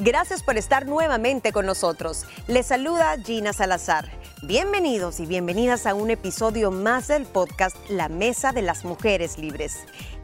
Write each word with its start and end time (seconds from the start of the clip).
Gracias 0.00 0.44
por 0.44 0.56
estar 0.56 0.86
nuevamente 0.86 1.50
con 1.50 1.66
nosotros. 1.66 2.24
Les 2.46 2.66
saluda 2.66 3.16
Gina 3.20 3.52
Salazar. 3.52 4.08
Bienvenidos 4.44 5.18
y 5.18 5.26
bienvenidas 5.26 5.86
a 5.86 5.94
un 5.94 6.10
episodio 6.10 6.70
más 6.70 7.08
del 7.08 7.26
podcast 7.26 7.76
La 7.88 8.08
Mesa 8.08 8.52
de 8.52 8.62
las 8.62 8.84
Mujeres 8.84 9.38
Libres. 9.38 9.78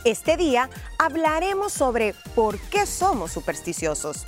Este 0.05 0.37
día 0.37 0.71
hablaremos 0.97 1.73
sobre 1.73 2.15
por 2.37 2.57
qué 2.71 2.87
somos 2.87 3.33
supersticiosos. 3.33 4.25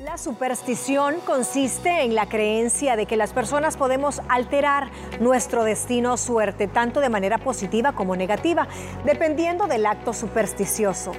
La 0.00 0.18
superstición 0.18 1.20
consiste 1.24 2.02
en 2.02 2.16
la 2.16 2.28
creencia 2.28 2.96
de 2.96 3.06
que 3.06 3.16
las 3.16 3.32
personas 3.32 3.76
podemos 3.76 4.22
alterar 4.28 4.90
nuestro 5.20 5.62
destino 5.62 6.14
o 6.14 6.16
suerte, 6.16 6.66
tanto 6.66 6.98
de 6.98 7.08
manera 7.08 7.38
positiva 7.38 7.92
como 7.92 8.16
negativa, 8.16 8.66
dependiendo 9.04 9.68
del 9.68 9.86
acto 9.86 10.12
supersticioso. 10.12 11.12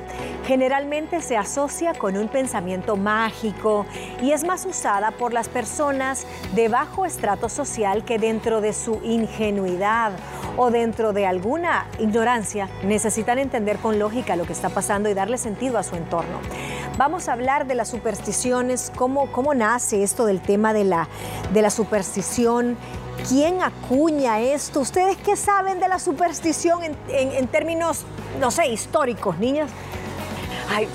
Generalmente 0.46 1.22
se 1.22 1.38
asocia 1.38 1.94
con 1.94 2.18
un 2.18 2.28
pensamiento 2.28 2.98
mágico 2.98 3.86
y 4.22 4.34
es 4.34 4.44
más 4.44 4.66
usada 4.66 5.12
por 5.12 5.32
las 5.32 5.48
personas 5.48 6.28
de 6.54 6.68
bajo 6.68 7.06
estrato 7.06 7.48
social 7.48 8.04
que 8.04 8.20
dentro 8.20 8.60
de 8.60 8.74
su 8.74 9.00
ingenuidad 9.06 10.12
o 10.58 10.70
dentro 10.70 11.14
de 11.14 11.26
alguna 11.26 11.88
ignorancia 11.98 12.68
necesitan 12.84 13.40
entender 13.40 13.78
con 13.78 14.00
lógica 14.00 14.36
lo 14.36 14.44
que 14.44 14.52
está 14.52 14.68
pasando 14.68 15.08
y 15.08 15.14
darle 15.14 15.38
sentido 15.38 15.78
a 15.78 15.84
su 15.84 15.96
entorno. 15.96 16.42
Vamos 16.98 17.28
a 17.28 17.34
hablar 17.34 17.68
de 17.68 17.76
las 17.76 17.90
supersticiones, 17.90 18.90
cómo, 18.96 19.30
cómo 19.32 19.54
nace 19.54 20.02
esto 20.02 20.26
del 20.26 20.42
tema 20.42 20.72
de 20.72 20.86
la, 20.86 21.10
de 21.54 21.62
la 21.62 21.70
superstición, 21.70 22.78
quién 23.28 23.62
acuña 23.62 24.40
esto, 24.40 24.80
ustedes 24.80 25.18
qué 25.18 25.36
saben 25.36 25.82
de 25.82 25.90
la 25.90 26.00
superstición 26.00 26.80
en, 27.10 27.48
términos, 27.48 28.06
no 28.40 28.50
sé, 28.50 28.68
históricos, 28.68 29.38
niñas. 29.40 29.72
Ay, 30.70 30.88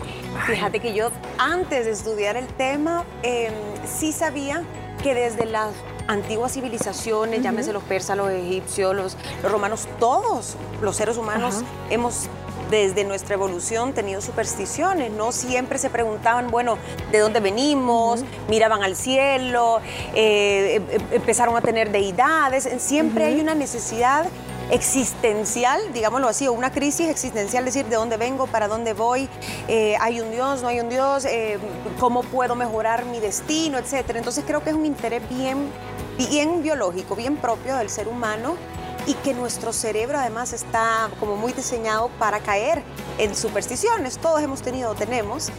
fíjate 0.46 0.80
que 0.80 0.94
yo 0.94 1.10
antes 1.36 1.84
de 1.84 1.92
estudiar 1.92 2.36
el 2.36 2.46
tema 2.46 3.04
em, 3.22 3.52
sí 3.84 4.12
sabía 4.12 4.62
que 5.02 5.14
desde 5.14 5.44
las 5.44 5.74
antiguas 6.08 6.52
civilizaciones, 6.52 7.42
llámese 7.42 7.74
los 7.74 7.82
persas, 7.82 8.16
los 8.16 8.30
egipcios, 8.30 8.96
los, 8.96 9.16
romanos, 9.42 9.86
todos 9.98 10.56
los 10.80 10.96
seres 10.96 11.18
humanos 11.18 11.62
hemos 11.90 12.28
desde 12.70 13.04
nuestra 13.04 13.34
evolución 13.34 13.92
tenido 13.92 14.20
supersticiones, 14.20 15.10
¿no? 15.10 15.32
Siempre 15.32 15.78
se 15.78 15.90
preguntaban, 15.90 16.50
bueno, 16.50 16.78
¿de 17.10 17.18
dónde 17.18 17.40
venimos? 17.40 18.24
Miraban 18.48 18.82
al 18.82 18.96
cielo, 18.96 19.80
eh, 20.14 20.76
em, 20.76 21.00
em, 21.00 21.06
empezaron 21.12 21.56
a 21.56 21.60
tener 21.60 21.90
deidades, 21.90 22.68
siempre 22.78 23.24
hay 23.24 23.40
una 23.40 23.54
necesidad 23.54 24.26
existencial, 24.70 25.80
digámoslo 25.92 26.28
así, 26.28 26.46
o 26.46 26.52
una 26.52 26.70
crisis 26.70 27.08
existencial, 27.08 27.64
decir 27.64 27.86
de 27.86 27.96
dónde 27.96 28.16
vengo, 28.16 28.46
para 28.46 28.68
dónde 28.68 28.92
voy, 28.92 29.28
eh, 29.66 29.96
hay 30.00 30.20
un 30.20 30.30
Dios, 30.30 30.62
no 30.62 30.68
hay 30.68 30.80
un 30.80 30.88
Dios, 30.88 31.24
eh, 31.24 31.58
cómo 31.98 32.22
puedo 32.22 32.54
mejorar 32.54 33.04
mi 33.04 33.18
destino, 33.18 33.78
etcétera. 33.78 34.18
Entonces 34.18 34.44
creo 34.46 34.62
que 34.62 34.70
es 34.70 34.76
un 34.76 34.86
interés 34.86 35.28
bien, 35.28 35.70
bien 36.16 36.62
biológico, 36.62 37.16
bien 37.16 37.36
propio 37.36 37.76
del 37.76 37.90
ser 37.90 38.06
humano 38.06 38.56
y 39.06 39.14
que 39.14 39.34
nuestro 39.34 39.72
cerebro 39.72 40.18
además 40.18 40.52
está 40.52 41.10
como 41.18 41.36
muy 41.36 41.52
diseñado 41.52 42.10
para 42.18 42.40
caer 42.40 42.82
en 43.18 43.34
supersticiones. 43.34 44.18
Todos 44.18 44.42
hemos 44.42 44.62
tenido 44.62 44.90
o 44.90 44.94
tenemos, 44.94 45.50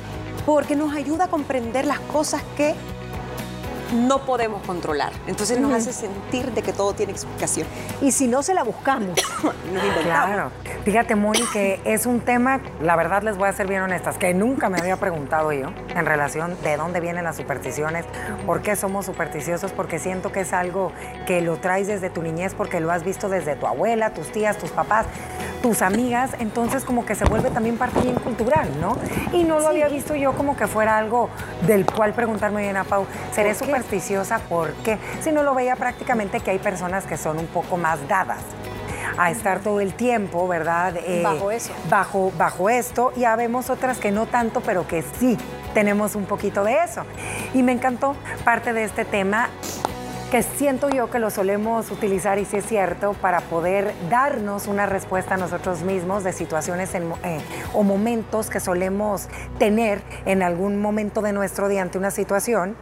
porque 0.46 0.76
nos 0.76 0.94
ayuda 0.94 1.26
a 1.26 1.28
comprender 1.28 1.86
las 1.86 2.00
cosas 2.00 2.42
que 2.56 2.76
no 3.92 4.26
podemos 4.26 4.66
controlar. 4.66 5.12
Entonces 5.28 5.60
nos 5.60 5.74
hace 5.74 5.94
sentir 5.94 6.52
de 6.52 6.62
que 6.62 6.74
todo 6.74 6.94
tiene 6.94 7.12
explicación. 7.12 7.68
Y 8.02 8.12
si 8.12 8.28
no 8.28 8.44
se 8.44 8.54
la 8.54 8.64
buscamos, 8.64 9.20
nos 9.44 9.84
inventamos. 9.84 10.04
Claro. 10.04 10.52
Fíjate, 10.84 11.16
Moni, 11.16 11.42
que 11.54 11.80
es 11.86 12.06
un 12.06 12.22
tema, 12.22 12.60
la 12.82 12.96
verdad 12.96 13.22
les 13.24 13.38
voy 13.38 13.48
a 13.48 13.54
ser 13.54 13.68
bien 13.68 13.82
honestas, 13.82 14.18
que 14.18 14.34
nunca 14.34 14.70
me 14.70 14.80
había 14.80 14.98
preguntado 14.98 15.52
yo 15.52 15.72
en 15.96 16.06
relación 16.06 16.58
de 16.64 16.78
dónde 16.78 17.00
vienen 17.00 17.24
las 17.24 17.38
supersticiones, 17.38 18.06
por 18.46 18.62
qué 18.62 18.76
somos 18.76 19.06
supersticiosos, 19.06 19.72
porque 19.72 20.00
siento 20.00 20.32
que 20.32 20.42
es 20.42 20.54
algo 20.54 20.92
que 21.28 21.42
lo 21.42 21.58
traes 21.58 21.88
desde 21.88 22.10
tu 22.10 22.22
niñez, 22.22 22.54
porque 22.56 22.80
lo 22.80 22.92
has 22.92 23.04
visto 23.04 23.30
desde 23.30 23.56
tu 23.56 23.68
abuela, 23.68 24.14
tus 24.14 24.32
tías, 24.32 24.58
tus 24.58 24.72
papás 24.72 25.06
tus 25.62 25.82
amigas, 25.82 26.32
entonces 26.40 26.84
como 26.84 27.06
que 27.06 27.16
se 27.16 27.24
vuelve 27.26 27.52
también 27.52 27.78
parte 27.78 28.00
bien 28.02 28.16
cultural, 28.16 28.68
¿no? 28.82 28.98
Y 29.32 29.44
no 29.44 29.60
lo 29.60 29.68
había 29.68 29.88
visto 29.88 30.16
yo 30.16 30.34
como 30.34 30.58
que 30.58 30.68
fuera 30.68 30.98
algo 30.98 31.30
del 31.68 31.86
cual 31.86 32.14
preguntarme 32.14 32.64
bien 32.64 32.78
a 32.78 32.84
Pau, 32.84 33.06
¿seré 33.32 33.54
supersticiosa? 33.82 34.40
¿Por 34.40 34.74
qué? 34.84 34.98
Si 35.22 35.32
no 35.32 35.44
lo 35.44 35.56
veía 35.56 35.76
prácticamente 35.76 36.40
que 36.40 36.52
hay 36.52 36.60
personas 36.60 37.06
que 37.06 37.18
son 37.18 37.40
un 37.40 37.48
poco 37.48 37.78
más 37.78 38.08
dadas 38.08 38.40
a 39.18 39.30
estar 39.30 39.60
todo 39.60 39.82
el 39.82 39.94
tiempo, 39.94 40.48
¿verdad? 40.48 40.96
Eh, 40.98 41.22
bajo 41.24 41.52
eso. 41.52 41.74
Bajo, 41.90 42.32
bajo 42.38 42.70
esto. 42.70 43.12
Y 43.16 43.26
habemos 43.26 43.70
otras 43.70 43.98
que 43.98 44.12
no 44.12 44.26
tanto, 44.26 44.62
pero 44.62 44.88
que 44.88 45.04
sí 45.20 45.38
tenemos 45.74 46.16
un 46.16 46.26
poquito 46.26 46.64
de 46.64 46.84
eso. 46.84 47.04
Y 47.54 47.64
me 47.64 47.72
encantó 47.72 48.16
parte 48.46 48.74
de 48.74 48.84
este 48.84 49.04
tema 49.04 49.50
que 50.32 50.44
siento 50.44 50.90
yo 50.90 51.10
que 51.10 51.20
lo 51.20 51.30
solemos 51.30 51.92
utilizar, 51.92 52.40
y 52.40 52.46
sí 52.46 52.56
es 52.56 52.66
cierto, 52.66 53.12
para 53.16 53.42
poder 53.42 53.94
darnos 54.10 54.68
una 54.68 54.86
respuesta 54.86 55.34
a 55.34 55.38
nosotros 55.38 55.82
mismos 55.82 56.24
de 56.24 56.32
situaciones 56.32 56.96
eh, 56.96 57.02
o 57.74 57.84
momentos 57.84 58.50
que 58.50 58.62
solemos 58.62 59.28
tener 59.60 60.02
en 60.26 60.42
algún 60.42 60.80
momento 60.80 61.22
de 61.22 61.34
nuestro 61.34 61.68
día 61.68 61.82
ante 61.82 61.98
una 61.98 62.12
situación 62.12 62.78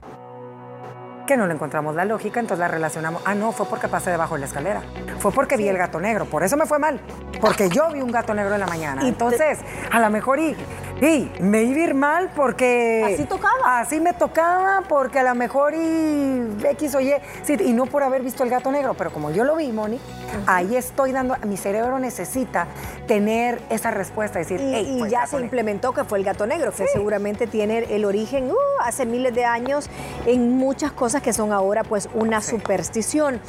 que 1.29 1.37
no 1.37 1.45
le 1.45 1.53
encontramos 1.53 1.93
la 1.93 2.05
lógica, 2.05 2.39
entonces 2.39 2.59
la 2.59 2.67
relacionamos. 2.67 3.21
Ah, 3.23 3.35
no, 3.35 3.51
fue 3.51 3.67
porque 3.67 3.87
pasé 3.87 4.09
debajo 4.09 4.33
de 4.33 4.39
la 4.39 4.45
escalera. 4.47 4.81
Fue 5.19 5.31
porque 5.31 5.57
vi 5.57 5.67
el 5.67 5.77
gato 5.77 5.99
negro. 5.99 6.25
Por 6.25 6.41
eso 6.41 6.57
me 6.57 6.65
fue 6.65 6.79
mal. 6.79 6.99
Porque 7.39 7.69
yo 7.69 7.87
vi 7.91 8.01
un 8.01 8.11
gato 8.11 8.33
negro 8.33 8.55
en 8.55 8.59
la 8.59 8.65
mañana. 8.65 9.07
Entonces, 9.07 9.59
a 9.91 9.99
lo 9.99 10.09
mejor 10.09 10.39
y 10.39 10.55
y 11.01 11.31
me 11.39 11.63
iba 11.63 11.79
a 11.79 11.83
ir 11.83 11.93
mal 11.93 12.31
porque... 12.35 13.13
Así 13.13 13.23
tocaba. 13.25 13.79
Así 13.79 13.99
me 13.99 14.13
tocaba 14.13 14.83
porque 14.87 15.19
a 15.19 15.23
lo 15.23 15.35
mejor 15.35 15.73
y 15.73 16.57
X 16.63 16.95
o 16.95 16.99
Y, 16.99 17.13
y 17.47 17.73
no 17.73 17.85
por 17.85 18.03
haber 18.03 18.21
visto 18.21 18.43
el 18.43 18.49
gato 18.49 18.71
negro, 18.71 18.93
pero 18.95 19.11
como 19.11 19.31
yo 19.31 19.43
lo 19.43 19.55
vi, 19.55 19.71
Moni, 19.71 19.99
ahí 20.45 20.75
estoy 20.75 21.11
dando, 21.11 21.35
mi 21.45 21.57
cerebro 21.57 21.99
necesita 21.99 22.67
tener 23.07 23.61
esa 23.69 23.91
respuesta, 23.91 24.39
decir, 24.39 24.59
y, 24.59 25.03
y 25.03 25.09
ya 25.09 25.25
se 25.25 25.39
implementó 25.39 25.93
que 25.93 26.03
fue 26.03 26.19
el 26.19 26.25
gato 26.25 26.45
negro, 26.45 26.71
que 26.71 26.87
seguramente 26.87 27.47
tiene 27.47 27.79
el 27.89 28.05
origen 28.05 28.51
uh, 28.51 28.55
hace 28.83 29.05
miles 29.05 29.33
de 29.33 29.45
años 29.45 29.89
en 30.25 30.57
muchas 30.57 30.91
cosas 30.91 31.21
que 31.21 31.33
son 31.33 31.51
ahora 31.53 31.83
pues 31.83 32.09
una 32.13 32.41
superstición. 32.41 33.39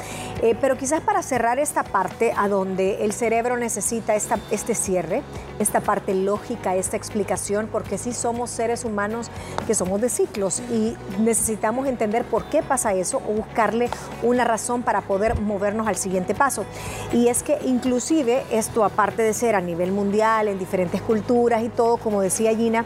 Eh, 0.41 0.55
pero 0.59 0.77
quizás 0.77 1.01
para 1.01 1.21
cerrar 1.21 1.59
esta 1.59 1.83
parte 1.83 2.33
a 2.35 2.47
donde 2.47 3.03
el 3.03 3.13
cerebro 3.13 3.57
necesita 3.57 4.15
esta, 4.15 4.39
este 4.49 4.73
cierre, 4.75 5.21
esta 5.59 5.81
parte 5.81 6.13
lógica, 6.13 6.75
esta 6.75 6.97
explicación, 6.97 7.40
porque 7.67 7.97
sí 7.97 8.13
somos 8.13 8.49
seres 8.49 8.85
humanos 8.85 9.29
que 9.67 9.75
somos 9.75 9.99
de 9.99 10.09
ciclos 10.09 10.59
y 10.71 10.95
necesitamos 11.19 11.87
entender 11.87 12.23
por 12.23 12.45
qué 12.45 12.63
pasa 12.63 12.93
eso 12.93 13.17
o 13.17 13.33
buscarle 13.33 13.89
una 14.23 14.43
razón 14.43 14.83
para 14.83 15.01
poder 15.01 15.39
movernos 15.39 15.87
al 15.87 15.95
siguiente 15.95 16.35
paso. 16.35 16.65
Y 17.11 17.27
es 17.27 17.43
que 17.43 17.57
inclusive 17.65 18.43
esto, 18.51 18.83
aparte 18.83 19.23
de 19.23 19.33
ser 19.33 19.55
a 19.55 19.61
nivel 19.61 19.91
mundial, 19.91 20.47
en 20.47 20.59
diferentes 20.59 21.01
culturas 21.01 21.63
y 21.63 21.69
todo, 21.69 21.97
como 21.97 22.21
decía 22.21 22.55
Gina, 22.55 22.85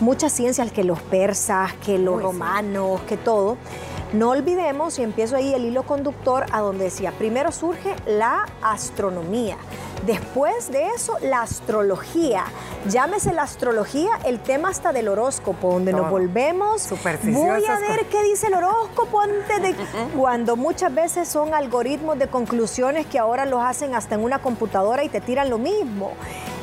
muchas 0.00 0.32
ciencias, 0.32 0.72
que 0.72 0.84
los 0.84 1.00
persas, 1.00 1.72
que 1.74 1.98
los 1.98 2.20
romanos, 2.22 3.00
que 3.02 3.16
todo, 3.16 3.56
no 4.12 4.30
olvidemos, 4.30 4.98
y 4.98 5.02
empiezo 5.02 5.36
ahí 5.36 5.54
el 5.54 5.64
hilo 5.64 5.84
conductor 5.84 6.44
a 6.52 6.60
donde 6.60 6.84
decía, 6.84 7.12
primero 7.12 7.50
surge 7.50 7.94
la 8.06 8.46
astronomía, 8.60 9.56
después 10.06 10.70
de 10.70 10.88
eso 10.88 11.16
la 11.22 11.42
astrología, 11.42 12.44
llámese 12.88 13.32
la 13.32 13.42
astrología, 13.42 14.10
el 14.24 14.40
tema 14.40 14.68
hasta 14.68 14.92
del 14.92 15.08
horóscopo, 15.08 15.72
donde 15.72 15.92
nos 15.92 16.10
volvemos, 16.10 16.88
voy 17.24 17.64
a 17.66 17.78
ver 17.78 18.06
qué 18.06 18.22
dice 18.22 18.48
el 18.48 18.54
horóscopo 18.54 19.20
antes 19.20 19.62
de... 19.62 19.76
Cuando 20.16 20.56
muchas 20.56 20.94
veces 20.94 21.28
son 21.28 21.54
algoritmos 21.54 22.18
de 22.18 22.28
conclusiones 22.28 23.06
que 23.06 23.18
ahora 23.18 23.46
los 23.46 23.62
hacen 23.62 23.94
hasta 23.94 24.14
en 24.14 24.24
una 24.24 24.40
computadora 24.40 25.04
y 25.04 25.08
te 25.08 25.20
tiran 25.20 25.50
lo 25.50 25.58
mismo. 25.58 26.12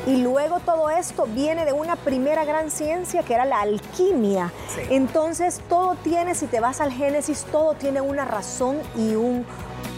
Y 0.06 0.16
luego 0.16 0.60
todo 0.60 0.88
esto 0.88 1.26
viene 1.26 1.64
de 1.64 1.72
una 1.72 1.96
primera 1.96 2.44
gran 2.44 2.70
ciencia 2.70 3.22
que 3.22 3.34
era 3.34 3.44
la 3.44 3.60
alquimia. 3.60 4.52
Entonces 4.88 5.60
todo 5.68 5.94
tiene, 5.96 6.34
si 6.34 6.46
te 6.46 6.60
vas 6.60 6.80
al 6.80 6.92
Génesis, 6.92 7.44
todo 7.52 7.74
tiene 7.74 8.00
una 8.00 8.24
razón 8.24 8.78
y 8.96 9.14
un 9.14 9.44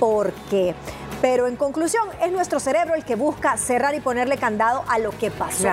porqué. 0.00 0.74
Pero 1.22 1.46
en 1.46 1.54
conclusión, 1.54 2.02
es 2.20 2.32
nuestro 2.32 2.58
cerebro 2.58 2.96
el 2.96 3.04
que 3.04 3.14
busca 3.14 3.56
cerrar 3.56 3.94
y 3.94 4.00
ponerle 4.00 4.36
candado 4.36 4.84
a 4.88 4.98
lo 4.98 5.16
que 5.16 5.30
pasó. 5.30 5.68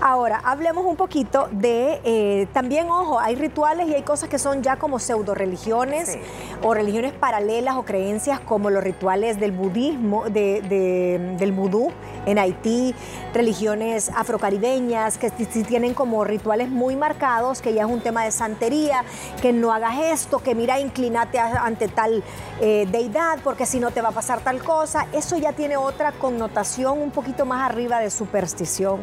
Ahora, 0.00 0.40
hablemos 0.44 0.84
un 0.84 0.96
poquito 0.96 1.48
de, 1.50 2.00
eh, 2.04 2.46
también, 2.52 2.90
ojo, 2.90 3.18
hay 3.18 3.36
rituales 3.36 3.88
y 3.88 3.94
hay 3.94 4.02
cosas 4.02 4.28
que 4.28 4.38
son 4.38 4.62
ya 4.62 4.76
como 4.76 4.98
pseudo 4.98 5.34
religiones 5.34 6.18
o 6.62 6.74
religiones 6.74 7.12
paralelas 7.12 7.76
o 7.76 7.84
creencias 7.84 8.40
como 8.40 8.70
los 8.70 8.84
rituales 8.84 9.40
del 9.40 9.52
budismo, 9.52 10.24
del 10.28 11.52
vudú 11.52 11.90
en 12.26 12.38
Haití, 12.38 12.94
religiones 13.32 14.10
afrocaribeñas 14.14 15.18
que 15.18 15.30
sí 15.30 15.62
tienen 15.62 15.94
como 15.94 16.24
rituales 16.24 16.68
muy 16.68 16.96
marcados, 16.96 17.60
que 17.60 17.72
ya 17.74 17.82
es 17.82 17.90
un 17.90 18.00
tema 18.00 18.24
de 18.24 18.30
santería, 18.30 19.04
que 19.40 19.52
no 19.52 19.72
hagas 19.72 19.98
esto, 19.98 20.38
que 20.38 20.54
mira, 20.54 20.80
inclinate 20.80 21.38
ante 21.38 21.88
tal 21.88 22.22
eh, 22.60 22.86
deidad, 22.90 23.38
porque 23.42 23.66
si 23.66 23.80
no 23.80 23.90
te 23.90 24.00
va 24.00 24.08
a 24.10 24.12
pasar 24.12 24.40
tal 24.40 24.62
cosa. 24.62 25.06
Eso 25.12 25.36
ya 25.36 25.52
tiene 25.52 25.76
otra 25.76 26.12
connotación 26.12 27.00
un 27.00 27.10
poquito 27.10 27.46
más 27.46 27.70
arriba 27.70 28.00
de 28.00 28.10
superstición. 28.10 29.00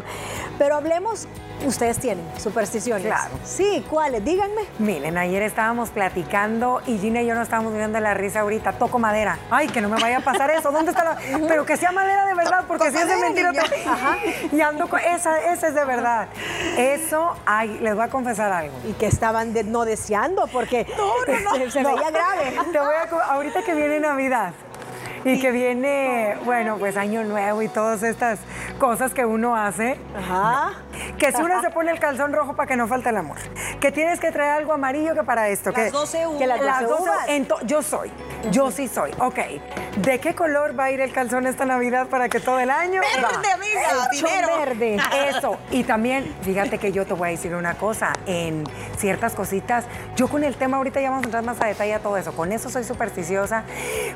Pero 0.58 0.81
hablemos, 0.82 1.28
ustedes 1.66 2.00
tienen 2.00 2.26
supersticiones. 2.40 3.06
Claro. 3.06 3.32
Sí, 3.44 3.86
¿cuáles? 3.90 4.24
Díganme. 4.26 4.62
Miren, 4.80 5.18
ayer 5.18 5.44
estábamos 5.44 5.90
platicando 5.92 6.82
y 6.88 6.98
Gina 6.98 7.22
y 7.22 7.28
yo 7.28 7.36
nos 7.36 7.44
estábamos 7.44 7.72
mirando 7.74 8.00
la 8.00 8.14
risa 8.14 8.42
ahorita. 8.42 8.74
Toco 8.74 9.00
madera. 9.00 9.38
Ay, 9.50 9.68
que 9.68 9.80
no 9.82 9.90
me 9.90 10.00
vaya 10.02 10.18
a 10.18 10.22
pasar 10.22 10.50
eso. 10.52 10.72
¿Dónde 10.72 10.92
está 10.92 11.04
la.? 11.04 11.18
Pero 11.48 11.66
que 11.66 11.78
sea 11.78 11.92
madera 11.92 12.26
de 12.26 12.34
verdad, 12.34 12.66
porque 12.68 12.92
si 12.92 12.98
es 12.98 13.08
de 13.08 13.16
mentira. 13.18 13.52
Ajá. 13.88 14.18
Y 14.52 14.62
ando 14.62 14.88
con. 14.90 15.00
Esa, 15.00 15.40
esa 15.54 15.68
es 15.68 15.76
de 15.76 15.86
verdad. 15.86 16.28
Eso, 16.78 17.36
ay, 17.46 17.78
les 17.82 17.96
voy 17.96 18.04
a 18.04 18.10
confesar 18.10 18.52
algo. 18.52 18.74
Y 18.88 18.94
que 18.94 19.06
estaban 19.06 19.54
de- 19.54 19.64
no 19.64 19.86
deseando 19.86 20.48
porque 20.52 20.86
se, 21.56 21.72
se 21.72 21.82
No. 21.82 21.96
veía 21.96 22.10
grave. 22.12 22.54
Te 22.72 22.80
voy 22.80 22.96
a, 22.96 23.26
ahorita 23.34 23.62
que 23.64 23.74
viene 23.76 24.00
Navidad 24.00 24.54
y 25.24 25.40
que 25.40 25.52
viene, 25.52 26.36
bueno, 26.46 26.78
pues 26.78 26.98
Año 26.98 27.24
Nuevo 27.24 27.62
y 27.62 27.68
todas 27.68 28.04
estas 28.04 28.40
cosas 28.80 29.14
que 29.14 29.26
uno 29.26 29.56
hace. 29.56 29.98
Ajá. 30.16 30.74
Que 31.22 31.32
si 31.32 31.42
uno 31.42 31.62
se 31.62 31.70
pone 31.70 31.92
el 31.92 32.00
calzón 32.00 32.34
rojo 32.34 32.56
para 32.56 32.68
que 32.68 32.76
no 32.76 32.88
falte 32.88 33.10
el 33.10 33.18
amor. 33.18 33.38
Que 33.80 33.92
tienes 33.92 34.20
que 34.20 34.32
traer 34.32 34.52
algo 34.54 34.74
amarillo 34.74 35.14
que 35.14 35.24
para 35.24 35.50
esto. 35.50 35.72
que, 35.72 35.84
Las 35.84 35.92
12 35.92 36.28
uvas. 36.28 36.38
Que 36.40 36.48
las 36.48 36.60
las 36.62 36.82
12 36.82 36.92
12 36.94 37.04
uvas. 37.04 37.28
ento- 37.28 37.66
yo 37.66 37.82
soy. 37.84 38.12
Yo 38.52 38.72
sí 38.72 38.88
soy. 38.88 39.12
Ok. 39.20 39.38
¿De 39.98 40.20
qué 40.20 40.34
color 40.34 40.78
va 40.80 40.86
a 40.86 40.92
ir 40.92 41.00
el 41.00 41.14
calzón 41.14 41.46
esta 41.46 41.64
Navidad 41.66 42.08
para 42.08 42.28
que 42.28 42.40
todo 42.40 42.60
el 42.60 42.72
año? 42.72 43.02
va? 43.24 43.30
Verde, 43.30 43.52
amiga, 43.52 43.82
Chon 44.20 44.30
dinero. 44.30 44.58
verde. 44.58 44.98
Eso. 45.30 45.58
Y 45.70 45.84
también, 45.84 46.36
fíjate 46.42 46.80
que 46.80 46.92
yo 46.92 47.06
te 47.06 47.14
voy 47.14 47.28
a 47.30 47.32
decir 47.32 47.54
una 47.54 47.76
cosa. 47.76 48.14
En 48.26 48.64
ciertas 48.98 49.34
cositas, 49.34 49.86
yo 50.16 50.28
con 50.28 50.44
el 50.44 50.56
tema 50.56 50.78
ahorita 50.78 51.00
ya 51.02 51.10
vamos 51.12 51.24
a 51.24 51.28
entrar 51.28 51.44
más 51.44 51.62
a 51.62 51.66
detalle 51.68 51.94
a 51.94 52.00
todo 52.00 52.18
eso. 52.18 52.32
Con 52.34 52.52
eso 52.52 52.70
soy 52.70 52.84
supersticiosa. 52.84 53.64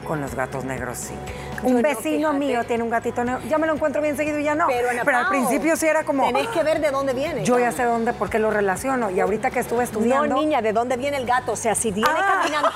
Con 0.07 0.21
los 0.21 0.33
gatos 0.33 0.65
negros, 0.65 0.97
sí. 0.97 1.13
Un 1.61 1.77
Yo 1.77 1.81
vecino 1.83 2.33
mío 2.33 2.63
tiene 2.63 2.83
un 2.83 2.89
gatito 2.89 3.23
negro. 3.23 3.41
Ya 3.47 3.57
me 3.59 3.67
lo 3.67 3.73
encuentro 3.73 4.01
bien 4.01 4.17
seguido 4.17 4.39
y 4.39 4.43
ya 4.43 4.55
no. 4.55 4.65
Pero, 4.67 4.89
Ana 4.89 5.19
al 5.19 5.29
principio 5.29 5.75
sí 5.75 5.85
era 5.87 6.03
como. 6.03 6.25
Tenés 6.25 6.47
que 6.49 6.63
ver 6.63 6.79
de 6.81 6.91
dónde 6.95 7.13
viene. 7.13 7.43
Yo 7.43 7.59
ya 7.59 7.71
sé 7.71 7.83
dónde, 7.83 8.13
porque 8.13 8.39
lo 8.39 8.49
relaciono. 8.51 9.11
Y 9.11 9.19
ahorita 9.19 9.51
que 9.51 9.59
estuve 9.59 9.83
estudiando. 9.83 10.27
No, 10.27 10.41
niña, 10.41 10.61
¿de 10.61 10.73
dónde 10.73 10.97
viene 10.97 11.17
el 11.17 11.25
gato? 11.25 11.51
O 11.51 11.55
sea, 11.55 11.75
si 11.75 11.91
viene 11.91 12.09
Ah. 12.11 12.39
caminando. 12.41 12.69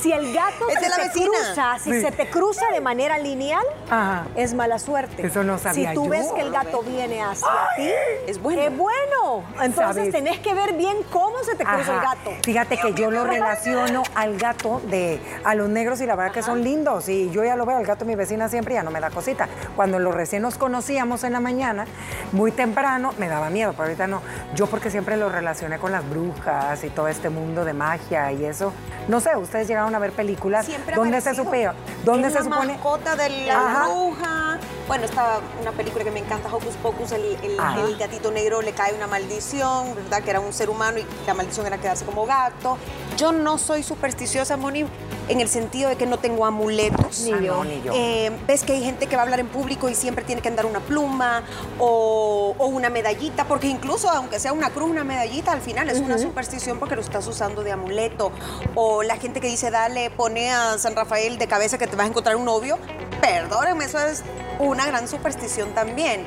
Si 0.00 0.12
el 0.12 0.32
gato 0.32 0.68
Es 0.68 0.78
se 0.80 0.88
la 0.88 0.96
te 0.96 1.10
cruza, 1.20 1.78
si 1.78 1.92
Sí. 1.92 2.00
se 2.00 2.12
te 2.12 2.28
cruza 2.30 2.66
de 2.72 2.80
manera 2.80 3.18
lineal, 3.18 3.64
Ajá. 3.90 4.26
es 4.36 4.54
mala 4.54 4.78
suerte. 4.78 5.26
Eso 5.26 5.42
no 5.44 5.58
sabía 5.58 5.90
Si 5.90 5.94
tú 5.94 6.04
yo. 6.04 6.10
ves 6.10 6.26
que 6.34 6.40
el 6.40 6.50
gato 6.50 6.82
viene 6.82 7.22
hacia 7.22 7.48
ti, 7.76 7.90
Es 8.26 8.40
bueno. 8.40 8.62
Es 8.62 8.76
bueno. 8.76 9.44
Entonces 9.62 9.96
¿Sabes? 9.96 10.12
tenés 10.12 10.38
que 10.40 10.54
ver 10.54 10.74
bien 10.74 10.96
cómo 11.10 11.38
se 11.44 11.54
te 11.54 11.64
cruza 11.64 11.94
el 11.94 12.00
gato. 12.00 12.30
Fíjate 12.44 12.78
que 12.78 12.94
yo 12.94 13.10
lo 13.10 13.24
relaciono 13.24 14.02
al 14.14 14.36
gato 14.38 14.80
de 14.86 15.20
a 15.44 15.54
los 15.54 15.68
negros 15.68 16.00
y 16.00 16.06
la 16.06 16.14
verdad 16.16 16.32
que 16.32 16.42
son 16.42 16.62
lindos 16.62 17.08
y 17.08 17.30
yo 17.30 17.44
ya 17.44 17.56
lo 17.56 17.66
veo 17.66 17.76
al 17.76 17.86
gato 17.86 18.04
de 18.04 18.10
mi 18.10 18.14
vecina 18.14 18.48
siempre 18.48 18.74
ya 18.74 18.82
no 18.82 18.90
me 18.90 19.00
da 19.00 19.10
cosita. 19.10 19.48
Cuando 19.76 19.98
lo 19.98 20.12
recién 20.12 20.42
nos 20.42 20.56
conocíamos 20.58 21.24
en 21.24 21.32
la 21.32 21.40
mañana, 21.40 21.84
muy 22.32 22.52
temprano, 22.52 23.12
me 23.18 23.28
daba 23.28 23.50
miedo, 23.50 23.72
pero 23.72 23.84
ahorita 23.84 24.06
no. 24.06 24.22
Yo 24.54 24.66
porque 24.66 24.90
siempre 24.90 25.16
lo 25.16 25.28
relacioné 25.28 25.78
con 25.78 25.92
las 25.92 26.08
brujas 26.08 26.82
y 26.84 26.90
todo 26.90 27.08
este 27.08 27.30
mundo 27.30 27.64
de 27.64 27.72
magia 27.72 28.32
y 28.32 28.44
eso. 28.44 28.72
No 29.08 29.20
sé, 29.20 29.36
ustedes 29.36 29.66
llegaron 29.68 29.89
a 29.94 29.98
ver 29.98 30.12
películas 30.12 30.66
Siempre 30.66 30.94
¿Dónde 30.96 31.20
se 31.20 31.34
supone? 31.34 31.70
¿Dónde 32.04 32.28
Es 32.28 32.34
se 32.34 32.38
la 32.40 32.44
supone? 32.44 32.72
mascota 32.74 33.16
de 33.16 33.28
la 33.46 33.54
Ajá. 33.66 33.86
bruja. 33.88 34.49
Bueno, 34.90 35.04
está 35.04 35.38
una 35.60 35.70
película 35.70 36.02
que 36.02 36.10
me 36.10 36.18
encanta, 36.18 36.48
Hocus 36.52 36.74
Pocus, 36.82 37.12
el, 37.12 37.38
el- 37.44 37.96
gatito 37.96 38.32
negro 38.32 38.60
le 38.60 38.72
cae 38.72 38.92
una 38.92 39.06
maldición, 39.06 39.94
¿verdad? 39.94 40.20
Que 40.24 40.30
era 40.30 40.40
un 40.40 40.52
ser 40.52 40.68
humano 40.68 40.98
y 40.98 41.06
la 41.28 41.34
maldición 41.34 41.64
era 41.64 41.78
quedarse 41.78 42.04
como 42.04 42.26
gato. 42.26 42.76
Yo 43.16 43.30
no 43.30 43.56
soy 43.56 43.84
supersticiosa, 43.84 44.56
Moni, 44.56 44.84
en 45.28 45.40
el 45.40 45.48
sentido 45.48 45.88
de 45.90 45.94
que 45.94 46.06
no 46.06 46.18
tengo 46.18 46.44
amuletos. 46.44 47.20
Ni 47.20 47.32
Ah, 47.34 47.40
yo. 47.40 47.54
no, 47.58 47.64
ni 47.66 47.80
yo. 47.82 47.92
Eh, 47.94 48.32
ves 48.48 48.64
que 48.64 48.72
hay 48.72 48.82
gente 48.82 49.06
que 49.06 49.14
va 49.14 49.22
a 49.22 49.24
hablar 49.26 49.38
en 49.38 49.46
público 49.46 49.88
y 49.88 49.94
siempre 49.94 50.24
tiene 50.24 50.42
que 50.42 50.48
andar 50.48 50.66
una 50.66 50.80
pluma 50.80 51.44
o, 51.78 52.56
o 52.58 52.66
una 52.66 52.90
medallita, 52.90 53.44
porque 53.44 53.68
incluso 53.68 54.10
aunque 54.10 54.40
sea 54.40 54.52
una 54.52 54.70
cruz, 54.70 54.90
una 54.90 55.04
medallita, 55.04 55.52
al 55.52 55.60
final 55.60 55.88
es 55.88 56.00
una 56.00 56.18
superstición 56.18 56.80
porque 56.80 56.96
lo 56.96 57.02
estás 57.02 57.24
usando 57.28 57.62
de 57.62 57.70
amuleto. 57.70 58.32
O 58.74 59.04
la 59.04 59.18
gente 59.18 59.40
que 59.40 59.46
dice, 59.46 59.70
dale, 59.70 60.10
pone 60.10 60.50
a 60.50 60.78
San 60.78 60.96
Rafael 60.96 61.38
de 61.38 61.46
cabeza 61.46 61.78
que 61.78 61.86
te 61.86 61.94
vas 61.94 62.06
a 62.06 62.08
encontrar 62.08 62.34
un 62.34 62.44
novio. 62.44 62.76
Perdónenme, 63.20 63.84
eso 63.84 63.98
es 64.00 64.24
una 64.68 64.86
gran 64.86 65.08
superstición 65.08 65.72
también. 65.74 66.26